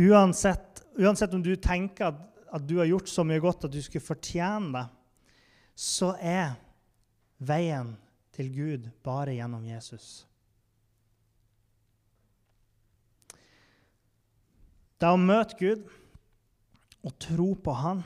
uansett, 0.00 0.80
uansett 0.96 1.34
om 1.36 1.42
du 1.44 1.52
tenker 1.60 2.08
at, 2.08 2.22
at, 2.48 2.64
du 2.64 2.78
har 2.78 2.88
gjort 2.88 3.10
så 3.12 3.24
mye 3.26 3.42
godt 3.42 3.66
at 3.68 3.74
du 3.74 3.80
skulle 3.84 4.06
fortjene 4.06 4.72
det, 4.72 4.86
så 5.78 6.14
er 6.16 6.56
veien 7.44 7.92
til 8.34 8.48
Gud 8.54 8.88
bare 9.04 9.36
gjennom 9.36 9.66
Jesus. 9.68 10.24
Det 14.98 15.12
å 15.12 15.20
møte 15.20 15.58
Gud 15.60 15.84
og 17.04 17.14
tro 17.22 17.52
på 17.60 17.76
Han, 17.82 18.00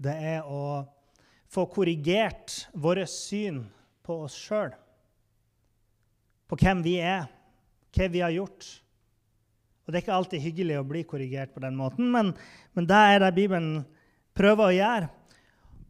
det 0.00 0.14
er 0.14 0.46
å 0.46 0.84
få 1.50 1.66
korrigert 1.72 2.62
våre 2.72 3.04
syn 3.10 3.64
på 4.06 4.22
oss 4.28 4.38
sjøl. 4.38 4.72
På 6.48 6.58
hvem 6.60 6.82
vi 6.84 6.98
er, 7.00 7.26
hva 7.94 8.08
vi 8.10 8.22
har 8.24 8.34
gjort. 8.34 8.66
Og 9.84 9.92
Det 9.92 9.98
er 9.98 10.04
ikke 10.04 10.16
alltid 10.16 10.40
hyggelig 10.40 10.78
å 10.80 10.86
bli 10.88 11.02
korrigert 11.04 11.52
på 11.52 11.60
den 11.60 11.76
måten, 11.76 12.08
men, 12.12 12.32
men 12.72 12.88
det 12.88 12.96
er 12.96 13.20
det 13.20 13.34
Bibelen 13.36 13.84
prøver 14.36 14.70
å 14.70 14.74
gjøre. 14.74 15.10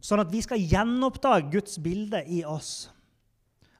Sånn 0.04 0.20
at 0.20 0.32
vi 0.32 0.42
skal 0.44 0.60
gjenoppdage 0.60 1.48
Guds 1.52 1.78
bilde 1.80 2.20
i 2.28 2.42
oss. 2.44 2.90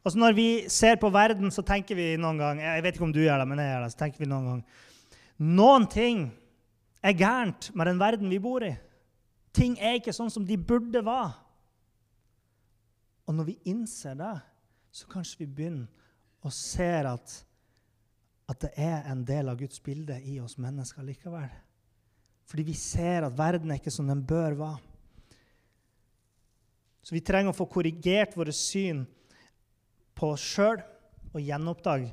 Altså 0.05 0.21
Når 0.21 0.37
vi 0.37 0.49
ser 0.73 0.97
på 1.01 1.11
verden, 1.13 1.51
så 1.53 1.65
tenker 1.65 1.97
vi 1.97 2.15
noen 2.21 2.39
gang 2.41 2.59
Jeg 2.61 2.83
vet 2.85 2.97
ikke 2.97 3.07
om 3.07 3.13
du 3.13 3.23
gjør 3.23 3.41
det, 3.41 3.47
men 3.49 3.61
jeg 3.61 3.71
gjør 3.71 3.85
det. 3.85 3.93
så 3.93 4.01
tenker 4.03 4.23
vi 4.23 4.31
noen 4.31 4.49
gang, 4.51 4.65
Noen 5.35 5.87
ting 5.91 6.27
er 7.03 7.17
gærent 7.19 7.71
med 7.75 7.89
den 7.91 7.99
verden 8.01 8.31
vi 8.31 8.39
bor 8.39 8.65
i. 8.65 8.75
Ting 9.55 9.75
er 9.83 9.99
ikke 9.99 10.15
sånn 10.15 10.31
som 10.31 10.45
de 10.47 10.57
burde 10.57 11.03
være. 11.05 11.33
Og 13.27 13.35
når 13.35 13.49
vi 13.49 13.57
innser 13.73 14.15
det, 14.19 14.35
så 14.95 15.09
kanskje 15.11 15.43
vi 15.43 15.51
begynner 15.51 16.04
å 16.45 16.53
ser 16.53 17.09
at, 17.09 17.35
at 18.51 18.65
det 18.67 18.73
er 18.77 19.07
en 19.11 19.23
del 19.27 19.49
av 19.49 19.59
Guds 19.61 19.81
bilde 19.85 20.19
i 20.29 20.37
oss 20.45 20.59
mennesker 20.61 21.07
likevel. 21.07 21.49
Fordi 22.45 22.65
vi 22.67 22.75
ser 22.77 23.25
at 23.25 23.37
verden 23.39 23.73
er 23.73 23.81
ikke 23.81 23.93
som 23.95 24.09
den 24.09 24.21
bør 24.27 24.59
være. 24.59 24.83
Så 27.05 27.17
vi 27.17 27.25
trenger 27.25 27.53
å 27.53 27.57
få 27.57 27.67
korrigert 27.69 28.37
våre 28.37 28.53
syn 28.57 29.03
på 30.17 30.31
oss 30.33 30.45
sjøl 30.55 30.81
og 31.35 31.43
gjenoppdage 31.43 32.13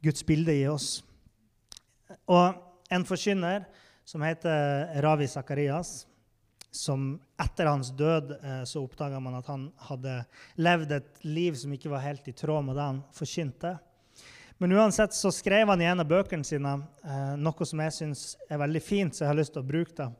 Guds 0.00 0.24
bilde 0.24 0.54
i 0.56 0.64
oss. 0.68 1.00
Og 2.28 2.56
en 2.90 3.04
forkynner 3.06 3.66
som 4.08 4.24
heter 4.24 4.94
Ravi 5.04 5.28
Sakarias. 5.28 6.04
Som 6.70 7.18
etter 7.40 7.66
hans 7.66 7.90
død 7.98 8.34
eh, 8.38 8.62
så 8.68 8.82
oppdaga 8.84 9.18
man 9.22 9.38
at 9.40 9.48
han 9.50 9.68
hadde 9.88 10.20
levd 10.62 10.92
et 11.00 11.24
liv 11.26 11.56
som 11.58 11.72
ikke 11.74 11.90
var 11.90 12.04
helt 12.04 12.28
i 12.30 12.34
tråd 12.36 12.68
med 12.68 12.78
det 12.78 12.86
han 12.86 13.00
forkynte. 13.16 13.74
Men 14.60 14.76
uansett 14.76 15.14
så 15.16 15.32
skrev 15.32 15.70
han 15.72 15.80
i 15.80 15.88
en 15.88 16.02
av 16.02 16.08
bøkene 16.08 16.44
sine 16.44 16.76
eh, 17.02 17.34
noe 17.40 17.66
som 17.66 17.80
jeg 17.80 17.96
syns 17.96 18.24
er 18.46 18.60
veldig 18.60 18.82
fint, 18.84 19.16
så 19.16 19.24
jeg 19.24 19.32
har 19.32 19.38
lyst 19.40 19.54
til 19.56 19.64
å 19.64 19.70
bruke 19.70 19.96
det. 19.96 20.10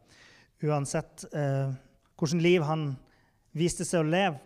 Uansett 0.64 1.26
eh, 1.30 1.74
hvilket 2.16 2.44
liv 2.44 2.64
han 2.64 2.86
viste 3.56 3.84
seg 3.84 4.02
å 4.02 4.10
leve. 4.10 4.40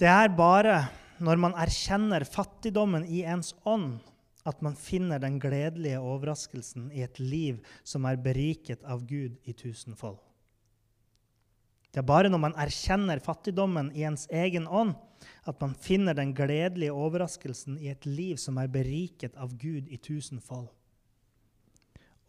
Det 0.00 0.08
er 0.08 0.30
bare 0.32 0.76
når 1.20 1.40
man 1.40 1.56
erkjenner 1.60 2.24
fattigdommen 2.24 3.04
i 3.04 3.24
ens 3.28 3.52
ånd, 3.68 3.98
at 4.48 4.62
man 4.64 4.76
finner 4.76 5.20
den 5.20 5.38
gledelige 5.40 6.00
overraskelsen 6.00 6.90
i 6.92 7.02
et 7.04 7.18
liv 7.20 7.60
som 7.84 8.04
er 8.08 8.20
beriket 8.20 8.84
av 8.84 9.04
Gud 9.06 9.36
i 9.44 9.52
tusenfold. 9.52 10.18
Det 11.90 11.98
er 11.98 12.06
bare 12.06 12.28
når 12.30 12.38
man 12.38 12.54
erkjenner 12.60 13.18
fattigdommen 13.22 13.90
i 13.98 14.02
ens 14.06 14.28
egen 14.30 14.68
ånd, 14.68 14.94
at 15.44 15.60
man 15.60 15.74
finner 15.74 16.14
den 16.14 16.34
gledelige 16.36 16.92
overraskelsen 16.94 17.78
i 17.82 17.88
et 17.90 18.06
liv 18.06 18.36
som 18.40 18.58
er 18.62 18.68
beriket 18.70 19.36
av 19.36 19.56
Gud 19.58 19.88
i 19.90 19.98
tusenfold. 19.98 20.68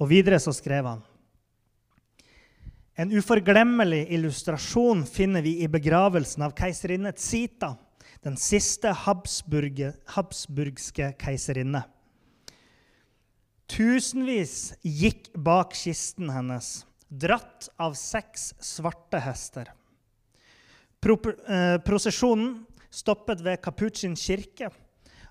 Og 0.02 0.10
videre 0.10 0.40
så 0.42 0.52
skrev 0.56 0.86
han 0.90 1.02
En 2.98 3.12
uforglemmelig 3.16 4.14
illustrasjon 4.14 5.06
finner 5.08 5.42
vi 5.42 5.64
i 5.64 5.68
begravelsen 5.72 6.44
av 6.44 6.52
keiserinne 6.58 7.12
Tsita, 7.16 7.78
den 8.22 8.38
siste 8.38 8.94
habsburgske 8.94 11.14
keiserinne. 11.22 11.84
Tusenvis 13.72 14.74
gikk 14.84 15.30
bak 15.32 15.72
kisten 15.80 16.28
hennes, 16.34 16.82
dratt 17.08 17.70
av 17.80 17.94
seks 17.96 18.50
svarte 18.60 19.22
hester. 19.24 19.70
Pro 21.00 21.16
eh, 21.48 21.78
prosesjonen 21.80 22.66
stoppet 22.92 23.40
ved 23.46 23.62
Kapuchin 23.64 24.18
kirke, 24.20 24.68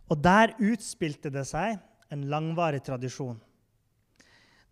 og 0.08 0.22
der 0.24 0.54
utspilte 0.56 1.28
det 1.34 1.44
seg 1.50 1.76
en 2.08 2.24
langvarig 2.32 2.80
tradisjon. 2.88 3.36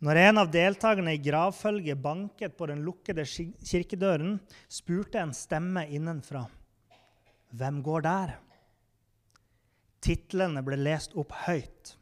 Når 0.01 0.23
en 0.23 0.43
av 0.47 0.49
deltakerne 0.55 1.19
i 1.19 1.21
gravfølget 1.21 2.01
banket 2.01 2.57
på 2.57 2.71
den 2.71 2.81
lukkede 2.87 3.27
kirkedøren, 3.29 4.39
spurte 4.65 5.21
en 5.21 5.37
stemme 5.37 5.85
innenfra. 5.93 6.47
Hvem 7.53 7.85
går 7.85 8.09
der? 8.09 8.37
Titlene 10.01 10.65
ble 10.65 10.81
lest 10.81 11.19
opp 11.21 11.37
høyt. 11.45 11.98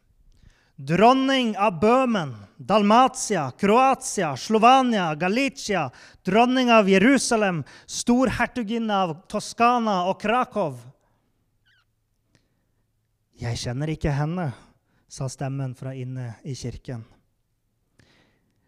Dronning 0.77 1.55
av 1.57 1.81
Bøhmen, 1.81 2.35
Dalmatia, 2.57 3.51
Kroatia, 3.57 4.37
Slovania, 4.37 5.15
Galicia, 5.15 5.91
dronning 6.25 6.69
av 6.73 6.89
Jerusalem, 6.89 7.63
storhertuginne 7.87 8.93
av 8.93 9.15
Toskana 9.29 10.03
og 10.11 10.21
Krakow. 10.21 10.77
Jeg 13.41 13.57
kjenner 13.61 13.93
ikke 13.93 14.13
henne, 14.13 14.51
sa 15.09 15.29
stemmen 15.33 15.73
fra 15.77 15.95
inne 15.97 16.35
i 16.45 16.53
kirken. 16.57 17.05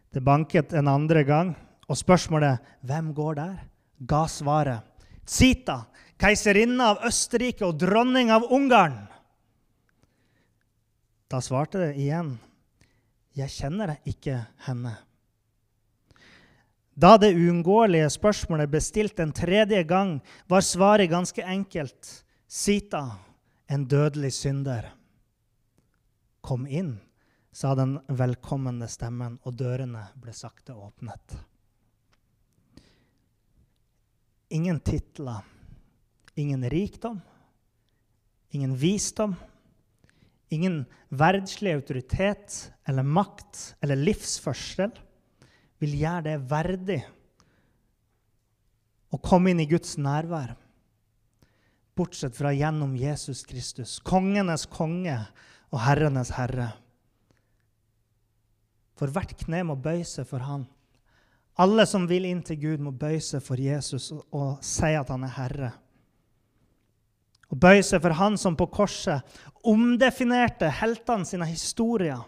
Det 0.08 0.24
banket 0.24 0.72
en 0.72 0.88
andre 0.88 1.24
gang, 1.28 1.54
og 1.88 1.96
spørsmålet 1.96 2.58
'Hvem 2.84 3.12
går 3.14 3.34
der?' 3.34 3.64
ga 4.06 4.26
svaret. 4.26 4.80
Zita, 5.26 5.86
keiserinne 6.18 6.80
av 6.80 7.04
Østerrike 7.04 7.66
og 7.66 7.78
dronning 7.78 8.30
av 8.30 8.46
Ungarn. 8.50 9.08
Da 11.28 11.40
svarte 11.44 11.78
det 11.78 11.96
igjen, 12.00 12.38
'Jeg 13.36 13.50
kjenner 13.52 13.98
ikke 14.08 14.46
henne'. 14.64 14.96
Da 16.98 17.16
det 17.16 17.36
uunngåelige 17.36 18.08
spørsmålet 18.10 18.70
ble 18.70 18.80
stilt 18.80 19.20
en 19.20 19.32
tredje 19.32 19.84
gang, 19.86 20.20
var 20.48 20.64
svaret 20.66 21.10
ganske 21.10 21.44
enkelt. 21.44 22.24
Sita, 22.48 23.18
en 23.68 23.84
dødelig 23.84 24.32
synder. 24.32 24.88
Kom 26.40 26.66
inn, 26.66 26.98
sa 27.52 27.74
den 27.74 27.98
velkommende 28.08 28.88
stemmen, 28.88 29.38
og 29.44 29.54
dørene 29.54 30.08
ble 30.16 30.32
sakte 30.32 30.72
åpnet. 30.72 31.36
Ingen 34.50 34.80
titler, 34.80 35.44
ingen 36.34 36.64
rikdom, 36.70 37.20
ingen 38.50 38.74
visdom 38.74 39.36
Ingen 40.54 40.86
verdslig 41.12 41.74
autoritet 41.76 42.70
eller 42.88 43.04
makt 43.04 43.74
eller 43.84 44.00
livsførsel 44.00 44.94
vil 45.82 45.96
gjøre 46.00 46.24
det 46.30 46.36
verdig 46.48 47.02
å 49.12 49.20
komme 49.24 49.52
inn 49.52 49.60
i 49.60 49.68
Guds 49.68 49.96
nærvær, 50.00 50.54
bortsett 51.96 52.36
fra 52.36 52.52
gjennom 52.54 52.96
Jesus 52.96 53.44
Kristus, 53.48 53.98
kongenes 54.04 54.66
konge 54.70 55.16
og 55.72 55.82
herrenes 55.84 56.32
herre. 56.36 56.70
For 58.98 59.12
hvert 59.14 59.36
kne 59.44 59.62
må 59.68 59.78
bøye 59.78 60.06
seg 60.08 60.26
for 60.28 60.42
Han. 60.44 60.66
Alle 61.58 61.84
som 61.90 62.06
vil 62.10 62.26
inn 62.28 62.40
til 62.46 62.58
Gud, 62.62 62.82
må 62.82 62.92
bøye 62.94 63.22
seg 63.22 63.42
for 63.42 63.60
Jesus 63.60 64.12
og, 64.14 64.24
og 64.30 64.64
si 64.64 64.92
at 64.94 65.10
han 65.10 65.26
er 65.26 65.36
herre 65.36 65.70
og 67.48 67.60
bøye 67.60 67.84
seg 67.84 68.02
for 68.04 68.16
han 68.18 68.36
som 68.40 68.56
på 68.58 68.68
korset 68.72 69.38
omdefinerte 69.66 70.68
heltene 70.80 71.26
sine 71.28 71.48
historier 71.48 72.20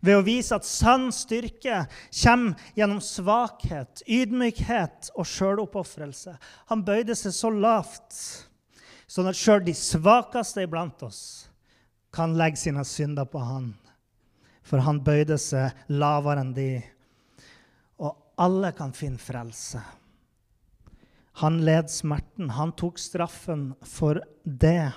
ved 0.00 0.18
å 0.18 0.24
vise 0.26 0.56
at 0.56 0.66
sann 0.66 1.08
styrke 1.14 1.84
kommer 2.10 2.72
gjennom 2.76 3.00
svakhet, 3.02 4.02
ydmykhet 4.06 5.10
og 5.14 5.28
sjøloppofrelse. 5.30 6.36
Han 6.70 6.84
bøyde 6.86 7.16
seg 7.16 7.34
så 7.34 7.50
lavt, 7.52 8.16
sånn 9.06 9.30
at 9.30 9.38
sjøl 9.38 9.62
de 9.64 9.74
svakeste 9.76 10.66
iblant 10.66 11.06
oss 11.06 11.22
kan 12.14 12.36
legge 12.36 12.60
sine 12.60 12.84
synder 12.88 13.28
på 13.28 13.42
han. 13.44 13.72
For 14.66 14.82
han 14.82 15.02
bøyde 15.04 15.38
seg 15.38 15.86
lavere 15.92 16.42
enn 16.42 16.54
de. 16.56 16.70
Og 18.02 18.16
alle 18.42 18.72
kan 18.76 18.94
finne 18.96 19.20
frelse. 19.22 19.80
Han 21.42 21.60
led 21.64 21.90
smerten. 21.90 22.50
Han 22.50 22.72
tok 22.72 22.98
straffen 22.98 23.74
for 23.84 24.22
det. 24.44 24.92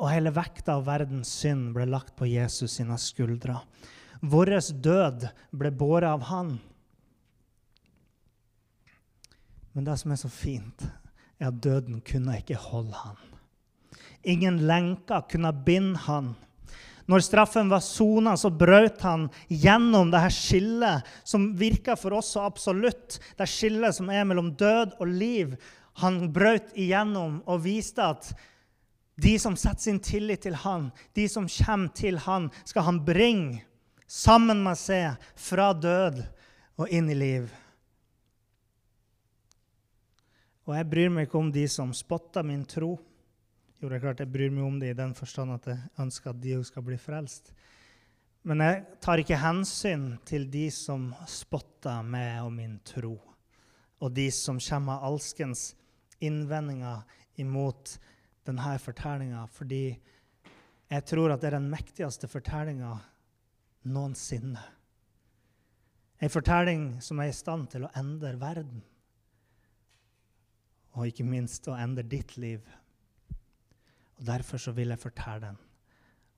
Og 0.00 0.08
hele 0.08 0.32
vekta 0.32 0.78
av 0.78 0.86
verdens 0.86 1.28
synd 1.42 1.74
ble 1.76 1.84
lagt 1.90 2.14
på 2.16 2.28
Jesus 2.30 2.78
sine 2.78 2.96
skuldre. 2.96 3.58
Vår 4.20 4.52
død 4.80 5.28
ble 5.52 5.70
båret 5.76 6.08
av 6.08 6.24
han. 6.30 6.54
Men 9.72 9.84
det 9.84 9.98
som 10.00 10.12
er 10.12 10.20
så 10.20 10.32
fint, 10.32 10.86
er 11.36 11.50
at 11.52 11.60
døden 11.60 12.00
kunne 12.00 12.38
ikke 12.40 12.58
holde 12.60 12.96
han. 12.96 13.20
Ingen 14.24 14.62
lenker 14.68 15.28
kunne 15.28 15.52
binde 15.52 16.00
han. 16.08 16.34
Når 17.10 17.24
straffen 17.26 17.70
var 17.72 17.82
sona, 17.82 18.36
så 18.38 18.52
brøt 18.54 19.00
han 19.02 19.26
gjennom 19.48 20.12
det 20.12 20.20
her 20.22 20.34
skillet 20.34 21.08
som 21.26 21.48
virker 21.58 21.98
for 21.98 22.14
oss 22.20 22.36
så 22.36 22.44
absolutt. 22.46 23.18
Det 23.34 23.48
skillet 23.50 23.96
som 23.96 24.12
er 24.14 24.28
mellom 24.28 24.52
død 24.54 24.94
og 25.00 25.10
liv. 25.10 25.56
Han 26.04 26.28
brøt 26.30 26.70
igjennom 26.78 27.40
og 27.50 27.64
viste 27.64 28.04
at 28.04 28.30
de 29.20 29.34
som 29.42 29.56
setter 29.58 29.82
sin 29.88 29.98
tillit 30.00 30.44
til 30.46 30.54
han, 30.62 30.88
de 31.18 31.26
som 31.28 31.48
kommer 31.50 31.90
til 31.98 32.20
han, 32.24 32.46
skal 32.64 32.86
han 32.86 33.02
bringe 33.04 33.64
sammen 34.06 34.62
med 34.62 34.78
seg 34.78 35.18
fra 35.38 35.72
død 35.76 36.22
og 36.80 36.94
inn 36.94 37.10
i 37.10 37.18
liv. 37.18 37.50
Og 40.70 40.76
jeg 40.78 40.86
bryr 40.86 41.10
meg 41.10 41.26
ikke 41.26 41.42
om 41.42 41.50
de 41.52 41.66
som 41.68 41.90
spotter 41.96 42.46
min 42.46 42.62
tro. 42.68 42.94
Jo, 43.80 43.88
det 43.88 43.96
er 43.96 44.02
klart 44.04 44.18
jeg 44.20 44.28
bryr 44.28 44.50
meg 44.52 44.64
om 44.66 44.74
det 44.76 44.90
i 44.92 44.96
den 44.96 45.14
forstand 45.16 45.54
at 45.54 45.66
jeg 45.70 45.80
ønsker 46.02 46.34
at 46.34 46.40
de 46.42 46.58
skal 46.68 46.84
bli 46.84 46.98
frelst. 47.00 47.54
Men 48.44 48.60
jeg 48.60 48.82
tar 49.00 49.20
ikke 49.22 49.38
hensyn 49.40 50.18
til 50.28 50.44
de 50.52 50.66
som 50.72 51.06
spotter 51.28 52.02
meg 52.04 52.42
og 52.44 52.50
min 52.52 52.74
tro, 52.84 53.14
og 54.00 54.12
de 54.16 54.26
som 54.32 54.60
kommer 54.60 54.98
med 54.98 55.06
alskens 55.08 55.62
innvendinger 56.20 57.06
imot 57.40 57.94
denne 58.44 58.74
fortellinga, 58.84 59.46
fordi 59.48 59.84
jeg 60.90 61.06
tror 61.08 61.32
at 61.32 61.40
det 61.40 61.48
er 61.48 61.56
den 61.56 61.70
mektigste 61.72 62.28
fortellinga 62.28 62.94
noensinne. 63.88 64.66
En 66.20 66.32
fortelling 66.32 66.86
som 67.00 67.20
er 67.20 67.32
i 67.32 67.36
stand 67.36 67.70
til 67.72 67.88
å 67.88 67.92
endre 67.96 68.34
verden, 68.40 68.84
og 70.92 71.08
ikke 71.08 71.24
minst 71.24 71.68
å 71.70 71.78
endre 71.80 72.04
ditt 72.04 72.36
liv. 72.36 72.60
Og 74.20 74.26
Derfor 74.26 74.60
så 74.60 74.72
vil 74.76 74.92
jeg 74.92 75.00
fortelle 75.00 75.46
den, 75.46 75.58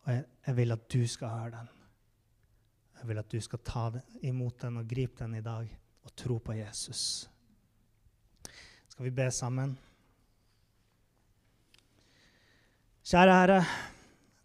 og 0.03 0.13
jeg, 0.13 0.25
jeg 0.47 0.57
vil 0.57 0.73
at 0.73 0.93
du 0.93 1.01
skal 1.07 1.29
høre 1.29 1.51
den. 1.51 1.69
Jeg 3.01 3.09
vil 3.09 3.19
at 3.19 3.33
du 3.33 3.41
skal 3.43 3.59
ta 3.67 3.89
den, 3.91 4.03
imot 4.23 4.63
den 4.63 4.77
og 4.79 4.87
gripe 4.89 5.19
den 5.19 5.35
i 5.35 5.43
dag 5.43 5.79
og 6.03 6.17
tro 6.17 6.37
på 6.39 6.55
Jesus. 6.55 7.31
Skal 8.89 9.05
vi 9.05 9.11
be 9.11 9.27
sammen? 9.31 9.75
Kjære 13.03 13.35
Herre, 13.35 13.59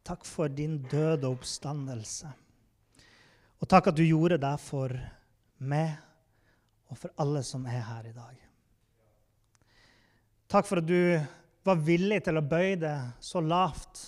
takk 0.06 0.26
for 0.26 0.50
din 0.50 0.80
død 0.89 1.28
og 1.28 1.38
oppstandelse. 1.38 2.32
Og 3.62 3.69
takk 3.69 3.91
at 3.91 3.97
du 3.97 4.02
gjorde 4.02 4.39
det 4.41 4.56
for 4.65 4.97
meg 5.60 5.93
og 6.89 6.97
for 6.97 7.13
alle 7.21 7.43
som 7.45 7.65
er 7.69 7.86
her 7.86 8.10
i 8.10 8.15
dag. 8.15 8.41
Takk 10.50 10.65
for 10.65 10.82
at 10.82 10.88
du 10.89 11.21
var 11.67 11.84
villig 11.84 12.21
til 12.25 12.39
å 12.39 12.45
bøye 12.45 12.77
deg 12.80 13.23
så 13.23 13.41
lavt 13.43 14.03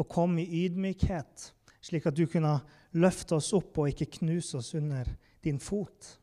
og 0.00 0.08
komme 0.10 0.42
i 0.42 0.64
ydmykhet, 0.66 1.48
slik 1.82 2.08
at 2.08 2.16
du 2.16 2.26
kunne 2.30 2.58
løfte 3.00 3.38
oss 3.38 3.52
opp 3.56 3.80
og 3.80 3.92
ikke 3.92 4.10
knuse 4.18 4.58
oss 4.60 4.72
under 4.76 5.08
din 5.44 5.60
fot. 5.62 6.16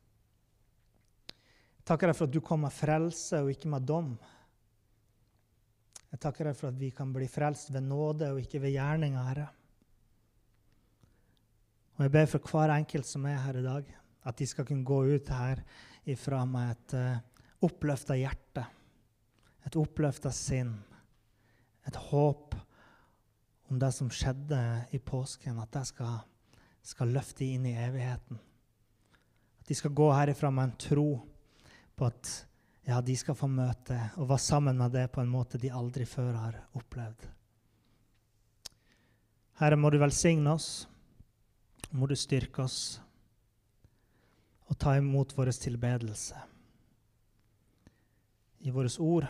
Jeg 1.79 1.88
takker 1.89 2.12
deg 2.12 2.17
for 2.17 2.29
at 2.29 2.36
du 2.36 2.41
kom 2.45 2.62
med 2.67 2.75
frelse 2.75 3.41
og 3.41 3.49
ikke 3.53 3.71
med 3.73 3.88
dom. 3.89 4.12
Jeg 6.10 6.21
takker 6.21 6.49
deg 6.49 6.58
for 6.58 6.69
at 6.69 6.77
vi 6.77 6.91
kan 6.93 7.13
bli 7.13 7.27
frelst 7.29 7.73
ved 7.73 7.86
nåde 7.86 8.32
og 8.34 8.41
ikke 8.41 8.62
ved 8.62 8.75
gjerninga, 8.75 9.25
Herre. 9.29 9.47
Og 11.97 12.05
jeg 12.05 12.13
ber 12.13 12.29
for 12.32 12.53
hver 12.53 12.77
enkelt 12.77 13.10
som 13.10 13.25
er 13.27 13.41
her 13.43 13.60
i 13.60 13.65
dag, 13.65 13.89
at 14.29 14.38
de 14.39 14.45
skal 14.47 14.65
kunne 14.67 14.88
gå 14.88 15.01
ut 15.17 15.32
her 15.34 15.62
ifra 16.10 16.45
med 16.47 16.71
et 16.71 16.95
uh, 16.95 17.01
eh, 17.01 17.47
oppløfta 17.65 18.15
hjerte, 18.15 18.63
et 19.69 19.77
oppløfta 19.77 20.32
sinn, 20.34 20.73
et 21.86 21.97
håp 22.10 22.55
om 23.69 23.77
det 23.77 23.91
som 23.93 24.10
skjedde 24.10 24.60
i 24.97 24.99
påsken, 24.99 25.60
at 25.62 25.69
det 25.75 25.84
skal, 25.91 26.21
skal 26.82 27.12
løfte 27.13 27.45
inn 27.45 27.67
i 27.69 27.75
evigheten. 27.77 28.39
At 29.62 29.69
de 29.69 29.77
skal 29.77 29.93
gå 29.93 30.08
herifra 30.10 30.49
med 30.49 30.71
en 30.71 30.77
tro 30.82 31.10
på 31.93 32.08
at 32.08 32.32
ja, 32.89 32.97
de 33.05 33.13
skal 33.19 33.38
få 33.38 33.45
møte 33.51 33.97
og 34.17 34.32
være 34.32 34.41
sammen 34.41 34.79
med 34.79 34.95
det 34.95 35.05
på 35.13 35.21
en 35.21 35.29
måte 35.29 35.62
de 35.62 35.69
aldri 35.69 36.08
før 36.10 36.32
har 36.34 36.58
opplevd. 36.79 37.27
Herre, 39.62 39.77
må 39.77 39.91
du 39.93 39.99
velsigne 40.01 40.55
oss, 40.55 40.88
må 41.91 42.10
du 42.10 42.15
styrke 42.17 42.63
oss 42.65 42.79
og 44.69 44.77
ta 44.82 44.95
imot 44.97 45.36
vår 45.38 45.51
tilbedelse. 45.62 46.41
I 48.65 48.73
våre 48.73 48.89
ord 49.05 49.29